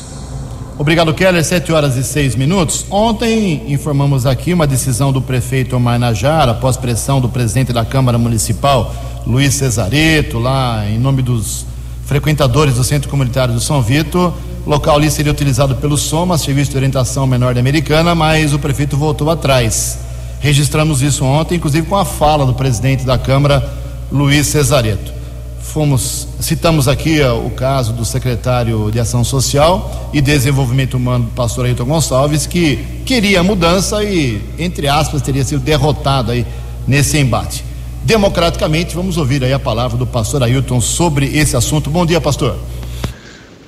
Obrigado, 0.78 1.14
Keller. 1.14 1.44
Sete 1.44 1.72
horas 1.72 1.98
e 1.98 2.04
seis 2.04 2.36
minutos. 2.36 2.86
Ontem 2.90 3.64
informamos 3.72 4.26
aqui 4.26 4.54
uma 4.54 4.68
decisão 4.68 5.12
do 5.12 5.22
prefeito 5.22 5.76
Omar 5.76 5.98
Najar, 5.98 6.48
após 6.48 6.78
pressão 6.78 7.20
do 7.20 7.28
presidente 7.28 7.74
da 7.74 7.84
Câmara 7.84 8.18
Municipal, 8.18 8.94
Luiz 9.26 9.56
Cesareto, 9.56 10.40
lá 10.40 10.86
em 10.88 11.00
nome 11.00 11.22
dos 11.22 11.66
frequentadores 12.06 12.76
do 12.76 12.84
Centro 12.84 13.10
Comunitário 13.10 13.54
do 13.54 13.60
São 13.60 13.82
Vitor 13.82 14.34
o 14.68 14.70
local 14.70 14.98
ali 14.98 15.10
seria 15.10 15.32
utilizado 15.32 15.78
pelo 15.78 15.98
SOMA, 15.98 16.38
Serviço 16.38 16.72
de 16.72 16.76
Orientação 16.76 17.26
Menor 17.26 17.54
da 17.54 17.60
Americana, 17.62 18.14
mas 18.14 18.54
o 18.54 18.60
prefeito 18.60 18.98
voltou 18.98 19.30
atrás. 19.30 20.00
Registramos 20.42 21.02
isso 21.02 21.24
ontem, 21.24 21.56
inclusive 21.56 21.88
com 21.88 21.96
a 21.96 22.04
fala 22.04 22.46
do 22.46 22.54
presidente 22.54 23.06
da 23.06 23.18
Câmara, 23.18 23.66
Luiz 24.12 24.48
Cesareto. 24.48 25.14
Fomos, 25.62 26.28
citamos 26.42 26.90
aqui 26.90 27.22
uh, 27.22 27.48
o 27.48 27.50
caso 27.52 27.94
do 27.94 28.04
secretário 28.04 28.92
de 28.92 29.00
Ação 29.00 29.24
Social 29.24 30.10
e 30.12 30.20
Desenvolvimento 30.20 30.98
Humano, 30.98 31.32
pastor 31.34 31.66
Ailton 31.66 31.86
Gonçalves, 31.86 32.46
que 32.46 32.76
queria 33.06 33.42
mudança 33.42 34.04
e, 34.04 34.42
entre 34.60 34.90
aspas, 34.90 35.22
teria 35.22 35.46
sido 35.46 35.62
derrotado 35.62 36.34
aí 36.34 36.46
nesse 36.86 37.18
embate. 37.18 37.64
Democraticamente, 38.04 38.94
vamos 38.94 39.16
ouvir 39.16 39.46
aí 39.46 39.54
a 39.54 39.60
palavra 39.60 39.98
do 39.98 40.06
pastor 40.06 40.44
Ailton 40.44 40.82
sobre 40.82 41.26
esse 41.38 41.56
assunto. 41.56 41.90
Bom 41.90 42.06
dia, 42.06 42.20
pastor. 42.20 42.58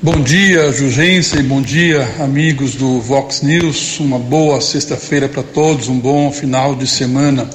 Bom 0.02 0.22
dia, 0.22 0.72
Jurgência, 0.72 1.42
e 1.42 1.44
bom 1.44 1.62
dia, 1.62 2.08
amigos 2.22 2.74
do 2.74 3.02
Vox 3.02 3.42
News. 3.42 4.00
Uma 4.00 4.18
boa 4.18 4.62
sexta-feira 4.62 5.28
para 5.28 5.44
todos, 5.44 5.90
um 5.90 6.00
bom 6.00 6.32
final 6.32 6.74
de 6.74 6.88
semana. 6.88 7.50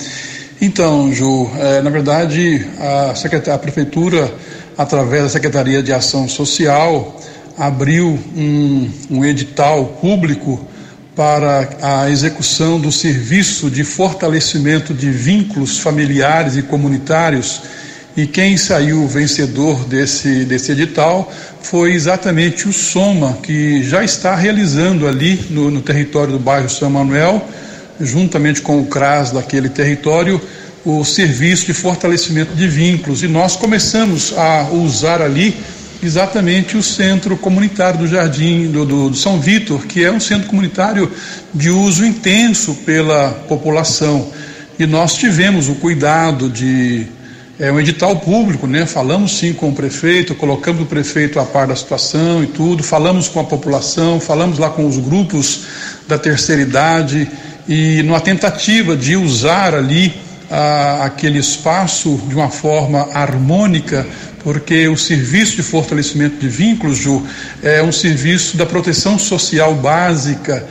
Então, 0.61 1.11
Ju, 1.11 1.51
é, 1.57 1.81
na 1.81 1.89
verdade, 1.89 2.67
a, 2.79 3.15
a, 3.55 3.59
Prefeitura, 3.59 4.31
através 4.77 5.23
da 5.23 5.31
Secretaria 5.31 5.83
de 5.83 5.91
Ação 5.91 6.29
Social, 6.29 7.19
abriu 7.57 8.19
um, 8.37 8.91
um 9.11 9.25
edital 9.25 9.87
público 10.03 10.69
para 11.17 11.71
a 11.81 12.11
execução 12.11 12.79
do 12.79 12.93
serviço 12.93 13.71
de 13.71 13.85
fortalecimento 13.85 14.93
de 14.93 15.11
vínculos 15.11 15.79
familiares 15.79 16.57
e 16.59 16.63
comunitários 16.63 17.63
e 18.17 18.27
quem 18.27 18.57
saiu 18.57 19.09
vencedor 19.09 19.85
desse, 19.87 20.45
desse 20.45 20.71
edital 20.71 21.33
foi 21.65 21.95
exatamente 21.95 22.69
o 22.69 22.73
Soma, 22.73 23.39
que 23.43 23.83
já 23.83 24.05
está 24.05 24.37
realizando 24.37 25.09
ali 25.09 25.47
no, 25.49 25.71
no 25.71 25.81
território 25.81 26.33
do 26.33 26.39
bairro 26.39 26.69
São 26.69 26.91
Manuel, 26.91 27.49
juntamente 27.99 28.61
com 28.61 28.81
o 28.81 28.87
CRAS 28.87 29.31
daquele 29.31 29.71
território, 29.71 30.39
o 30.85 31.03
serviço 31.05 31.65
de 31.65 31.73
fortalecimento 31.73 32.55
de 32.55 32.69
vínculos. 32.69 33.23
E 33.23 33.29
nós 33.29 33.57
começamos 33.57 34.35
a 34.37 34.69
usar 34.71 35.23
ali 35.23 35.57
exatamente 36.03 36.77
o 36.77 36.83
centro 36.83 37.35
comunitário 37.35 38.01
do 38.01 38.07
Jardim 38.07 38.71
do, 38.71 38.85
do, 38.85 39.11
do, 39.11 39.17
São 39.17 39.41
Vitor, 39.41 39.87
que 39.87 40.05
é 40.05 40.13
um 40.13 40.21
centro 40.21 40.49
comunitário 40.49 41.11
de 41.55 41.71
uso 41.71 42.05
intenso 42.05 42.75
pela 42.85 43.31
população. 43.49 44.31
E 44.79 44.85
nós 44.85 45.15
tivemos 45.15 45.71
o 45.71 45.77
cuidado 45.77 46.51
de 46.51 47.07
é 47.59 47.71
um 47.71 47.79
edital 47.79 48.17
público, 48.17 48.67
né? 48.67 48.85
Falamos 48.85 49.39
sim 49.39 49.53
com 49.53 49.69
o 49.69 49.73
prefeito, 49.73 50.35
colocamos 50.35 50.83
o 50.83 50.87
prefeito 50.87 51.39
a 51.39 51.45
par 51.45 51.69
da 51.69 51.77
situação 51.77 52.43
e 52.43 52.49
tudo, 52.49 52.83
falamos 52.83 53.29
com 53.29 53.39
a 53.39 53.45
população, 53.45 54.19
falamos 54.19 54.59
lá 54.59 54.71
com 54.71 54.87
os 54.87 54.99
grupos 54.99 55.63
da 56.09 56.19
terceira 56.19 56.63
idade 56.63 57.29
e 57.69 58.03
numa 58.03 58.21
tentativa 58.21 58.97
de 58.97 59.17
usar 59.17 59.75
ali 59.75 60.13
a, 60.51 61.05
aquele 61.05 61.39
espaço 61.39 62.21
de 62.27 62.35
uma 62.35 62.51
forma 62.51 63.09
harmônica, 63.13 64.05
porque 64.43 64.89
o 64.89 64.97
serviço 64.97 65.57
de 65.57 65.63
fortalecimento 65.63 66.37
de 66.37 66.49
vínculos, 66.49 66.99
Ju, 66.99 67.25
é 67.63 67.83
um 67.83 67.93
serviço 67.93 68.57
da 68.57 68.67
proteção 68.67 69.17
social 69.17 69.75
básica 69.77 70.67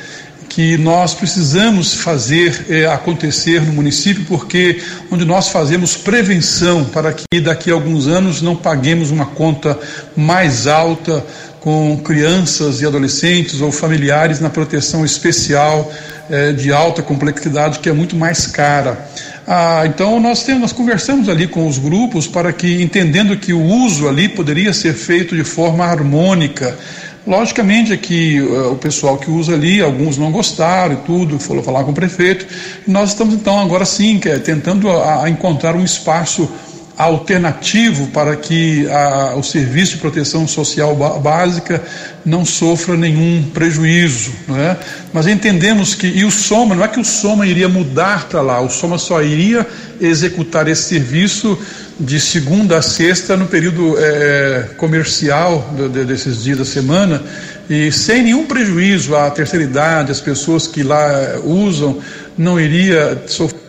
que 0.54 0.78
nós 0.78 1.16
precisamos 1.16 1.96
fazer 1.96 2.68
é, 2.70 2.86
acontecer 2.86 3.60
no 3.62 3.74
município, 3.74 4.24
porque 4.26 4.80
onde 5.10 5.26
nós 5.26 5.50
fazemos 5.50 5.98
prevenção 5.98 6.86
para 6.86 7.12
que 7.12 7.40
daqui 7.42 7.72
a 7.72 7.74
alguns 7.74 8.08
anos 8.08 8.40
não 8.40 8.56
paguemos 8.56 9.10
uma 9.10 9.26
conta 9.26 9.80
mais 10.16 10.68
alta 10.68 11.26
com 11.60 11.98
crianças 12.04 12.82
e 12.82 12.86
adolescentes 12.86 13.62
ou 13.62 13.72
familiares 13.72 14.40
na 14.40 14.50
proteção 14.50 15.04
especial 15.04 15.92
é, 16.30 16.52
de 16.52 16.72
alta 16.72 17.02
complexidade, 17.02 17.80
que 17.80 17.90
é 17.90 17.94
muito 17.94 18.16
mais 18.16 18.46
cara. 18.46 19.08
Ah, 19.48 19.84
então 19.86 20.20
nós, 20.20 20.44
temos, 20.44 20.62
nós 20.62 20.74
conversamos 20.74 21.30
ali 21.30 21.48
com 21.48 21.68
os 21.68 21.80
grupos 21.80 22.28
para 22.28 22.54
que, 22.54 22.84
entendendo 22.84 23.36
que 23.38 23.54
o 23.54 23.62
uso 23.62 24.08
ali 24.08 24.30
poderia 24.30 24.72
ser 24.72 24.94
feito 24.94 25.36
de 25.36 25.44
forma 25.44 25.84
harmônica, 25.84 26.78
Logicamente 27.26 27.94
é 27.94 27.98
que 27.98 28.42
uh, 28.42 28.74
o 28.74 28.76
pessoal 28.76 29.18
que 29.18 29.32
usa 29.32 29.54
ali, 29.54 29.82
alguns 29.82 30.18
não 30.18 30.32
gostaram 30.32 30.94
e 30.94 30.98
tudo, 30.98 31.40
foram 31.40 31.64
falar 31.64 31.84
com 31.86 31.92
o 31.92 31.94
prefeito. 31.94 32.46
Nós 32.86 33.10
estamos 33.10 33.34
então 33.34 33.60
agora 33.60 33.86
sim 33.86 34.20
que 34.20 34.28
é, 34.28 34.38
tentando 34.38 34.90
a, 34.90 35.24
a 35.24 35.30
encontrar 35.30 35.76
um 35.76 35.84
espaço 35.84 36.50
alternativo 36.98 38.08
para 38.08 38.36
que 38.36 38.88
a, 38.88 39.36
o 39.36 39.44
serviço 39.44 39.94
de 39.94 39.98
proteção 39.98 40.48
social 40.48 40.96
básica 40.96 41.82
não 42.26 42.46
sofra 42.46 42.96
nenhum 42.96 43.50
prejuízo, 43.54 44.32
não 44.48 44.58
é? 44.58 44.78
Mas 45.12 45.28
entendemos 45.28 45.96
que 45.96 46.08
e 46.08 46.24
o 46.24 46.32
Soma 46.32 46.76
não 46.76 46.84
é 46.84 46.88
que 46.88 47.00
o 47.00 47.06
Soma 47.06 47.48
iria 47.48 47.68
mudar 47.68 48.28
para 48.30 48.42
lá, 48.42 48.62
o 48.62 48.70
Soma 48.70 48.98
só 48.98 49.22
iria 49.22 49.66
executar 50.00 50.68
esse 50.68 50.84
serviço 50.84 51.58
de 52.00 52.20
segunda 52.20 52.78
a 52.78 52.82
sexta 52.82 53.36
no 53.36 53.48
período 53.48 53.96
é, 53.98 54.70
comercial 54.78 55.70
de, 55.76 55.90
de, 55.90 56.06
desses 56.06 56.44
dias 56.44 56.58
da 56.58 56.66
semana 56.66 57.24
e 57.70 57.92
sem 57.92 58.24
nenhum 58.24 58.46
prejuízo 58.46 59.16
à 59.16 59.30
terceira 59.32 59.64
idade, 59.64 60.12
as 60.12 60.22
pessoas 60.22 60.68
que 60.68 60.84
lá 60.84 61.12
é, 61.12 61.40
usam, 61.44 62.00
não 62.38 62.60
iria 62.60 63.24
sofrer 63.28 63.64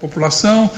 população, 0.00 0.70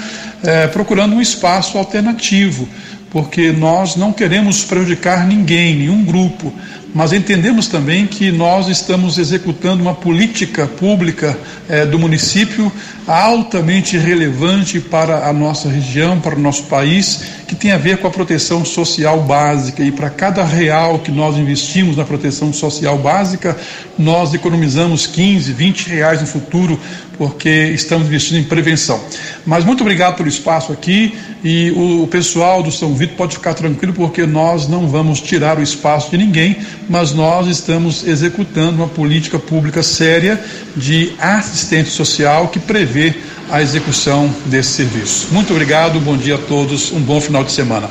é, 0.43 0.67
procurando 0.67 1.15
um 1.15 1.21
espaço 1.21 1.79
alternativo, 1.79 2.69
porque 3.11 3.51
nós 3.53 3.97
não 3.97 4.13
queremos 4.13 4.65
prejudicar 4.65 5.27
ninguém, 5.27 5.77
nenhum 5.77 6.05
grupo 6.05 6.53
mas 6.95 7.13
entendemos 7.13 7.69
também 7.69 8.07
que 8.07 8.33
nós 8.33 8.69
estamos 8.69 9.17
executando 9.17 9.83
uma 9.83 9.95
política 9.95 10.67
pública 10.67 11.39
eh, 11.69 11.87
do 11.87 11.99
município 11.99 12.73
altamente 13.07 13.97
relevante 13.97 14.81
para 14.81 15.29
a 15.29 15.33
nossa 15.33 15.69
região, 15.69 16.21
para 16.21 16.35
o 16.35 16.39
nosso 16.39 16.65
país, 16.65 17.23
que 17.51 17.57
tem 17.57 17.73
a 17.73 17.79
ver 17.79 17.99
com 17.99 18.07
a 18.07 18.11
proteção 18.13 18.65
social 18.65 19.23
básica. 19.23 19.83
E 19.83 19.91
para 19.91 20.09
cada 20.09 20.45
real 20.45 21.01
que 21.01 21.11
nós 21.11 21.37
investimos 21.37 21.97
na 21.97 22.05
proteção 22.05 22.53
social 22.53 22.97
básica, 22.97 23.57
nós 23.99 24.33
economizamos 24.33 25.05
15, 25.09 25.53
20 25.53 25.89
reais 25.89 26.21
no 26.21 26.29
futuro, 26.29 26.79
porque 27.19 27.49
estamos 27.75 28.07
investindo 28.07 28.39
em 28.39 28.45
prevenção. 28.45 29.01
Mas 29.45 29.65
muito 29.65 29.81
obrigado 29.81 30.17
pelo 30.17 30.29
espaço 30.29 30.73
aqui 30.73 31.19
e 31.43 31.73
o 31.73 32.07
pessoal 32.07 32.63
do 32.63 32.71
São 32.71 32.95
Vito 32.95 33.15
pode 33.17 33.35
ficar 33.35 33.55
tranquilo, 33.55 33.93
porque 33.95 34.25
nós 34.27 34.69
não 34.69 34.87
vamos 34.87 35.21
tirar 35.21 35.59
o 35.59 35.63
espaço 35.63 36.09
de 36.13 36.19
ninguém, 36.19 36.57
mas 36.89 37.13
nós 37.13 37.49
estamos 37.49 38.07
executando 38.07 38.77
uma 38.77 38.89
política 38.89 39.41
pública 39.41 39.83
séria 39.83 40.41
de 40.77 41.13
assistente 41.19 41.91
social 41.91 42.47
que 42.47 42.61
prevê 42.61 43.13
a 43.51 43.61
execução 43.61 44.33
desse 44.47 44.71
serviço. 44.71 45.29
Muito 45.33 45.53
obrigado, 45.53 46.01
bom 46.01 46.17
dia 46.17 46.37
a 46.37 46.39
todos, 46.39 46.93
um 46.93 47.01
bom 47.01 47.21
final 47.21 47.45
de 47.45 47.53
semana. 47.53 47.89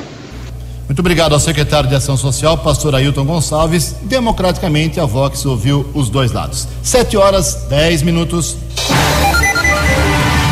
Muito 0.86 0.98
obrigado 0.98 1.34
ao 1.34 1.38
secretário 1.38 1.88
de 1.88 1.94
Ação 1.94 2.16
Social, 2.16 2.58
pastor 2.58 2.94
Ailton 2.96 3.24
Gonçalves. 3.24 3.94
Democraticamente, 4.02 4.98
a 4.98 5.04
Vox 5.04 5.46
ouviu 5.46 5.88
os 5.94 6.10
dois 6.10 6.32
lados. 6.32 6.66
Sete 6.82 7.16
horas, 7.16 7.66
dez 7.68 8.02
minutos. 8.02 8.56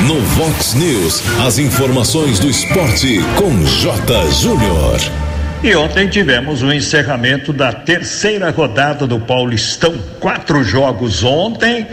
No 0.06 0.20
Vox 0.20 0.74
News, 0.74 1.22
as 1.44 1.58
informações 1.58 2.38
do 2.38 2.48
esporte 2.48 3.20
com 3.36 3.64
J. 3.64 4.30
Júnior. 4.30 5.00
E 5.60 5.74
ontem 5.74 6.06
tivemos 6.06 6.62
o 6.62 6.72
encerramento 6.72 7.52
da 7.52 7.72
terceira 7.72 8.48
rodada 8.50 9.08
do 9.08 9.18
Paulistão. 9.18 9.92
Quatro 10.20 10.62
jogos 10.62 11.24
ontem. 11.24 11.84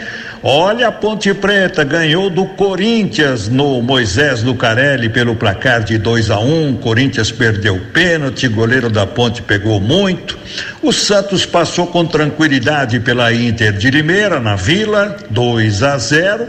Olha, 0.48 0.86
a 0.86 0.92
Ponte 0.92 1.34
Preta 1.34 1.82
ganhou 1.82 2.30
do 2.30 2.46
Corinthians 2.46 3.48
no 3.48 3.82
Moisés 3.82 4.44
Lucarelli 4.44 5.08
pelo 5.08 5.34
placar 5.34 5.82
de 5.82 5.98
2 5.98 6.30
a 6.30 6.38
1. 6.38 6.68
Um. 6.68 6.76
Corinthians 6.76 7.32
perdeu 7.32 7.80
pênalti, 7.92 8.46
goleiro 8.46 8.88
da 8.88 9.04
Ponte 9.04 9.42
pegou 9.42 9.80
muito. 9.80 10.38
O 10.80 10.92
Santos 10.92 11.44
passou 11.44 11.88
com 11.88 12.06
tranquilidade 12.06 13.00
pela 13.00 13.34
Inter 13.34 13.72
de 13.72 13.90
Limeira 13.90 14.38
na 14.38 14.54
Vila, 14.54 15.16
2 15.28 15.82
a 15.82 15.98
0. 15.98 16.46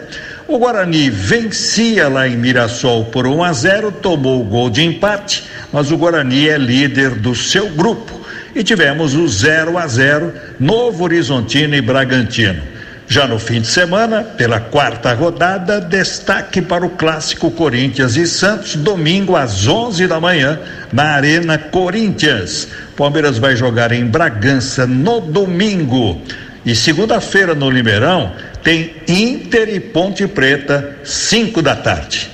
O 0.47 0.59
Guarani 0.59 1.09
vencia 1.09 2.07
lá 2.07 2.27
em 2.27 2.37
Mirassol 2.37 3.05
por 3.05 3.25
1 3.25 3.43
a 3.43 3.51
0, 3.51 3.91
tomou 3.93 4.41
o 4.41 4.45
gol 4.45 4.69
de 4.69 4.83
empate, 4.83 5.43
mas 5.73 5.89
o 5.89 5.97
Guarani 5.97 6.47
é 6.47 6.57
líder 6.59 7.15
do 7.15 7.33
seu 7.33 7.67
grupo. 7.71 8.21
E 8.53 8.63
tivemos 8.63 9.15
o 9.15 9.27
0 9.27 9.75
a 9.75 9.87
0 9.87 10.31
Novo 10.59 11.03
Horizontino 11.03 11.73
e 11.73 11.81
Bragantino. 11.81 12.76
Já 13.09 13.25
no 13.25 13.39
fim 13.39 13.61
de 13.61 13.67
semana, 13.67 14.21
pela 14.21 14.59
quarta 14.59 15.13
rodada, 15.13 15.79
destaque 15.79 16.61
para 16.61 16.85
o 16.85 16.89
clássico 16.89 17.49
Corinthians 17.49 18.17
e 18.17 18.27
Santos, 18.27 18.75
domingo 18.75 19.35
às 19.35 19.65
11 19.65 20.07
da 20.07 20.19
manhã, 20.19 20.59
na 20.91 21.11
Arena 21.11 21.57
Corinthians. 21.57 22.67
Palmeiras 22.97 23.37
vai 23.37 23.55
jogar 23.55 23.93
em 23.93 24.05
Bragança 24.05 24.85
no 24.85 25.21
domingo. 25.21 26.21
E 26.65 26.75
segunda-feira 26.75 27.55
no 27.55 27.69
Limeirão 27.69 28.33
tem 28.61 28.93
Inter 29.07 29.69
e 29.69 29.79
Ponte 29.79 30.27
Preta, 30.27 30.97
5 31.05 31.61
da 31.61 31.77
tarde. 31.77 32.29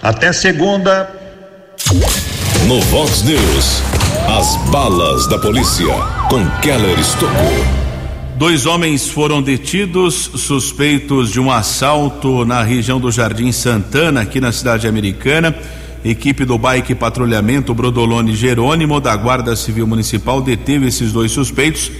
Até 0.00 0.32
segunda. 0.32 1.10
No 2.68 2.80
Vox 2.82 3.24
News, 3.24 3.82
as 4.38 4.56
balas 4.70 5.26
da 5.26 5.38
polícia 5.38 5.92
com 6.28 6.48
Keller 6.60 6.96
Estocou. 7.00 7.81
Dois 8.42 8.66
homens 8.66 9.08
foram 9.08 9.40
detidos 9.40 10.32
suspeitos 10.34 11.30
de 11.30 11.38
um 11.38 11.48
assalto 11.48 12.44
na 12.44 12.60
região 12.60 12.98
do 12.98 13.08
Jardim 13.08 13.52
Santana, 13.52 14.22
aqui 14.22 14.40
na 14.40 14.50
cidade 14.50 14.88
americana. 14.88 15.54
Equipe 16.04 16.44
do 16.44 16.58
Bike 16.58 16.92
Patrulhamento 16.96 17.72
Brodolone 17.72 18.34
Jerônimo 18.34 19.00
da 19.00 19.14
Guarda 19.14 19.54
Civil 19.54 19.86
Municipal 19.86 20.42
deteve 20.42 20.88
esses 20.88 21.12
dois 21.12 21.30
suspeitos 21.30 21.92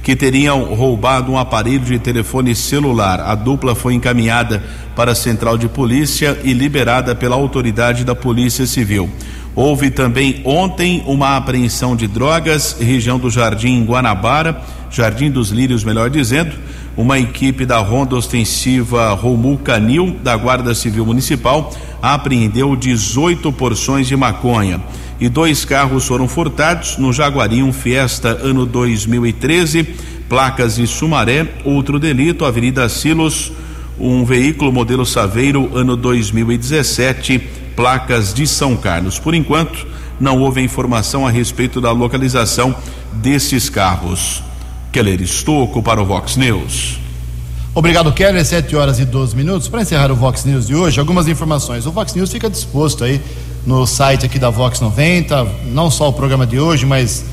que 0.00 0.14
teriam 0.14 0.72
roubado 0.72 1.32
um 1.32 1.36
aparelho 1.36 1.80
de 1.80 1.98
telefone 1.98 2.54
celular. 2.54 3.20
A 3.20 3.34
dupla 3.34 3.74
foi 3.74 3.94
encaminhada 3.94 4.62
para 4.94 5.10
a 5.10 5.16
central 5.16 5.58
de 5.58 5.68
polícia 5.68 6.38
e 6.44 6.52
liberada 6.52 7.12
pela 7.12 7.34
autoridade 7.34 8.04
da 8.04 8.14
Polícia 8.14 8.68
Civil. 8.68 9.10
Houve 9.60 9.90
também 9.90 10.40
ontem 10.44 11.02
uma 11.04 11.36
apreensão 11.36 11.96
de 11.96 12.06
drogas, 12.06 12.76
região 12.78 13.18
do 13.18 13.28
Jardim 13.28 13.84
Guanabara, 13.84 14.62
Jardim 14.88 15.32
dos 15.32 15.50
Lírios, 15.50 15.82
melhor 15.82 16.10
dizendo. 16.10 16.52
Uma 16.96 17.18
equipe 17.18 17.66
da 17.66 17.78
Ronda 17.78 18.14
Ostensiva 18.14 19.12
Romul 19.14 19.58
Canil, 19.58 20.16
da 20.22 20.36
Guarda 20.36 20.76
Civil 20.76 21.04
Municipal, 21.04 21.74
apreendeu 22.00 22.76
18 22.76 23.52
porções 23.52 24.06
de 24.06 24.14
maconha. 24.14 24.80
E 25.18 25.28
dois 25.28 25.64
carros 25.64 26.06
foram 26.06 26.28
furtados 26.28 26.96
no 26.96 27.12
Jaguarinho 27.12 27.72
Fiesta, 27.72 28.28
ano 28.28 28.64
2013, 28.64 29.82
placas 30.28 30.76
de 30.76 30.86
Sumaré. 30.86 31.48
Outro 31.64 31.98
delito, 31.98 32.44
Avenida 32.44 32.88
Silos, 32.88 33.50
um 33.98 34.24
veículo 34.24 34.70
modelo 34.70 35.04
Saveiro, 35.04 35.68
ano 35.76 35.96
2017 35.96 37.66
placas 37.78 38.34
de 38.34 38.44
São 38.44 38.76
Carlos. 38.76 39.20
Por 39.20 39.36
enquanto, 39.36 39.86
não 40.18 40.40
houve 40.40 40.60
informação 40.60 41.24
a 41.24 41.30
respeito 41.30 41.80
da 41.80 41.92
localização 41.92 42.74
desses 43.12 43.70
carros. 43.70 44.42
Keller 44.90 45.22
Estocco 45.22 45.80
para 45.80 46.02
o 46.02 46.04
Vox 46.04 46.36
News. 46.36 46.98
Obrigado, 47.72 48.12
Keller. 48.12 48.44
7 48.44 48.74
horas 48.74 48.98
e 48.98 49.04
12 49.04 49.36
minutos. 49.36 49.68
Para 49.68 49.82
encerrar 49.82 50.10
o 50.10 50.16
Vox 50.16 50.44
News 50.44 50.66
de 50.66 50.74
hoje, 50.74 50.98
algumas 50.98 51.28
informações. 51.28 51.86
O 51.86 51.92
Vox 51.92 52.14
News 52.14 52.32
fica 52.32 52.50
disposto 52.50 53.04
aí 53.04 53.20
no 53.64 53.86
site 53.86 54.26
aqui 54.26 54.40
da 54.40 54.50
Vox 54.50 54.80
90, 54.80 55.46
não 55.66 55.88
só 55.88 56.08
o 56.08 56.12
programa 56.12 56.44
de 56.44 56.58
hoje, 56.58 56.84
mas 56.84 57.24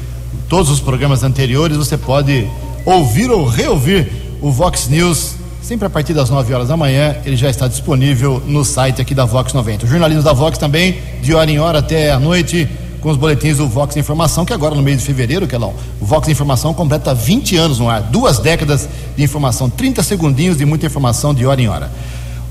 todos 0.47 0.69
os 0.69 0.79
programas 0.79 1.23
anteriores. 1.23 1.75
Você 1.75 1.97
pode 1.97 2.47
ouvir 2.85 3.31
ou 3.31 3.47
reouvir 3.47 4.11
o 4.39 4.51
Vox 4.51 4.89
News 4.89 5.34
Sempre 5.65 5.87
a 5.87 5.89
partir 5.89 6.13
das 6.13 6.29
9 6.29 6.53
horas 6.53 6.67
da 6.67 6.77
manhã, 6.77 7.15
ele 7.25 7.35
já 7.35 7.49
está 7.49 7.67
disponível 7.67 8.39
no 8.45 8.63
site 8.63 9.01
aqui 9.01 9.15
da 9.15 9.25
Vox 9.25 9.51
90. 9.51 9.83
O 9.83 9.89
jornalismo 9.89 10.21
da 10.21 10.31
Vox 10.31 10.59
também, 10.59 10.99
de 11.23 11.33
hora 11.33 11.49
em 11.49 11.57
hora 11.57 11.79
até 11.79 12.11
a 12.11 12.19
noite, 12.19 12.69
com 13.01 13.09
os 13.09 13.17
boletins 13.17 13.57
do 13.57 13.67
Vox 13.67 13.97
Informação, 13.97 14.45
que 14.45 14.53
agora 14.53 14.75
no 14.75 14.83
mês 14.83 14.99
de 14.99 15.05
fevereiro, 15.05 15.47
que 15.47 15.55
é 15.55 15.57
lá, 15.57 15.65
o 15.65 16.05
Vox 16.05 16.27
Informação 16.27 16.71
completa 16.71 17.15
20 17.15 17.57
anos 17.57 17.79
no 17.79 17.89
ar, 17.89 18.03
duas 18.03 18.37
décadas 18.37 18.87
de 19.17 19.23
informação, 19.23 19.67
30 19.67 20.03
segundinhos 20.03 20.55
de 20.55 20.65
muita 20.65 20.85
informação 20.85 21.33
de 21.33 21.47
hora 21.47 21.59
em 21.59 21.67
hora. 21.67 21.91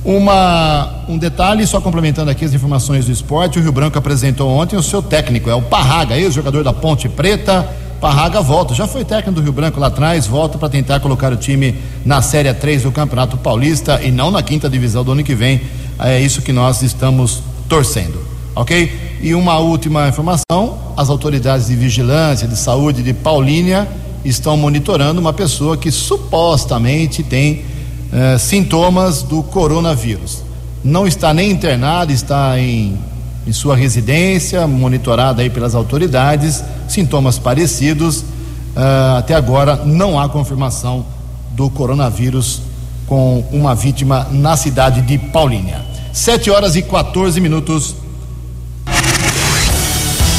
Uma, 0.05 1.05
um 1.09 1.17
detalhe, 1.17 1.65
só 1.69 1.81
complementando 1.81 2.33
aqui 2.33 2.45
as 2.45 2.53
informações 2.53 3.07
do 3.07 3.13
esporte, 3.13 3.61
o 3.61 3.63
Rio 3.63 3.71
Branco 3.71 3.97
apresentou 3.97 4.51
ontem 4.51 4.75
o 4.75 4.83
seu 4.83 5.01
técnico, 5.01 5.49
é 5.49 5.55
o 5.55 5.63
Parraga, 5.63 6.17
ex-jogador 6.17 6.65
da 6.65 6.73
Ponte 6.73 7.09
Preta, 7.09 7.65
Parraga 8.05 8.43
volta, 8.43 8.75
já 8.75 8.87
foi 8.87 9.03
técnico 9.03 9.33
do 9.33 9.41
Rio 9.41 9.51
Branco 9.51 9.81
lá 9.81 9.87
atrás, 9.87 10.27
volta 10.27 10.59
para 10.59 10.69
tentar 10.69 11.01
colocar 11.01 11.33
o 11.33 11.39
time 11.39 11.75
na 12.05 12.21
Série 12.21 12.53
3 12.53 12.83
do 12.83 12.93
Campeonato 12.93 13.39
Paulista 13.39 13.99
e 14.03 14.11
não 14.11 14.31
na 14.31 14.43
quinta 14.43 14.69
divisão 14.69 15.03
do 15.03 15.13
ano 15.13 15.25
que 15.25 15.35
vem. 15.35 15.63
É 15.99 16.21
isso 16.21 16.43
que 16.43 16.53
nós 16.53 16.83
estamos 16.83 17.43
torcendo, 17.67 18.21
ok? 18.55 19.17
E 19.23 19.35
uma 19.35 19.57
última 19.57 20.07
informação: 20.07 20.79
as 20.95 21.09
autoridades 21.09 21.69
de 21.69 21.77
vigilância 21.77 22.47
de 22.47 22.59
saúde 22.59 23.03
de 23.03 23.15
Paulínia 23.15 23.89
estão 24.23 24.55
monitorando 24.55 25.19
uma 25.19 25.33
pessoa 25.33 25.75
que 25.75 25.91
supostamente 25.91 27.23
tem 27.23 27.65
eh, 28.13 28.37
sintomas 28.37 29.23
do 29.23 29.43
coronavírus. 29.43 30.43
Não 30.85 31.07
está 31.07 31.33
nem 31.33 31.51
internada, 31.51 32.13
está 32.13 32.61
em 32.61 32.99
em 33.47 33.53
sua 33.53 33.77
residência, 33.77 34.67
monitorada 34.67 35.43
aí 35.43 35.51
pelas 35.51 35.75
autoridades, 35.75 36.63
sintomas 36.89 37.39
parecidos. 37.39 38.21
Uh, 38.21 39.19
até 39.19 39.35
agora 39.35 39.77
não 39.77 40.19
há 40.19 40.29
confirmação 40.29 41.07
do 41.53 41.71
coronavírus 41.71 42.63
com 43.07 43.45
uma 43.53 43.75
vítima 43.75 44.27
na 44.31 44.57
cidade 44.57 45.03
de 45.03 45.19
Paulínia. 45.19 45.85
7 46.13 46.51
horas 46.51 46.77
e 46.77 46.83
14 46.83 47.41
minutos. 47.41 47.97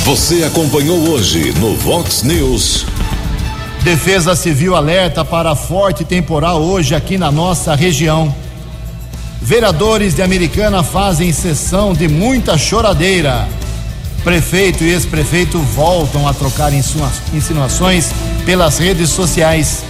Você 0.03 0.43
acompanhou 0.43 1.09
hoje 1.09 1.51
no 1.59 1.75
Vox 1.75 2.23
News. 2.23 2.85
Defesa 3.83 4.35
Civil 4.35 4.75
alerta 4.75 5.23
para 5.23 5.55
forte 5.55 6.03
temporal 6.03 6.61
hoje 6.61 6.95
aqui 6.95 7.17
na 7.17 7.31
nossa 7.31 7.75
região. 7.75 8.33
Vereadores 9.41 10.15
de 10.15 10.21
Americana 10.21 10.81
fazem 10.81 11.31
sessão 11.31 11.93
de 11.93 12.07
muita 12.07 12.57
choradeira. 12.57 13.47
Prefeito 14.23 14.83
e 14.83 14.89
ex-prefeito 14.89 15.59
voltam 15.59 16.27
a 16.27 16.33
trocar 16.33 16.71
insinuações 16.73 18.11
pelas 18.45 18.79
redes 18.79 19.09
sociais. 19.09 19.83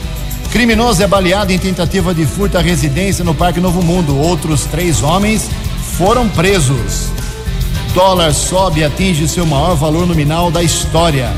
Criminoso 0.51 1.01
é 1.01 1.07
baleado 1.07 1.53
em 1.53 1.59
tentativa 1.59 2.13
de 2.13 2.25
furto 2.25 2.57
à 2.57 2.61
residência 2.61 3.23
no 3.23 3.33
Parque 3.33 3.61
Novo 3.61 3.81
Mundo. 3.81 4.17
Outros 4.17 4.65
três 4.65 5.01
homens 5.01 5.49
foram 5.97 6.27
presos. 6.27 7.09
Dólar 7.93 8.33
sobe 8.33 8.81
e 8.81 8.83
atinge 8.83 9.27
seu 9.27 9.45
maior 9.45 9.75
valor 9.75 10.05
nominal 10.05 10.51
da 10.51 10.61
história. 10.61 11.31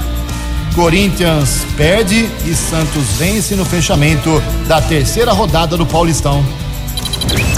Corinthians 0.73 1.65
perde 1.75 2.29
e 2.45 2.53
Santos 2.55 3.03
vence 3.17 3.55
no 3.55 3.65
fechamento 3.65 4.41
da 4.67 4.81
terceira 4.81 5.33
rodada 5.33 5.77
do 5.77 5.85
Paulistão. 5.85 6.43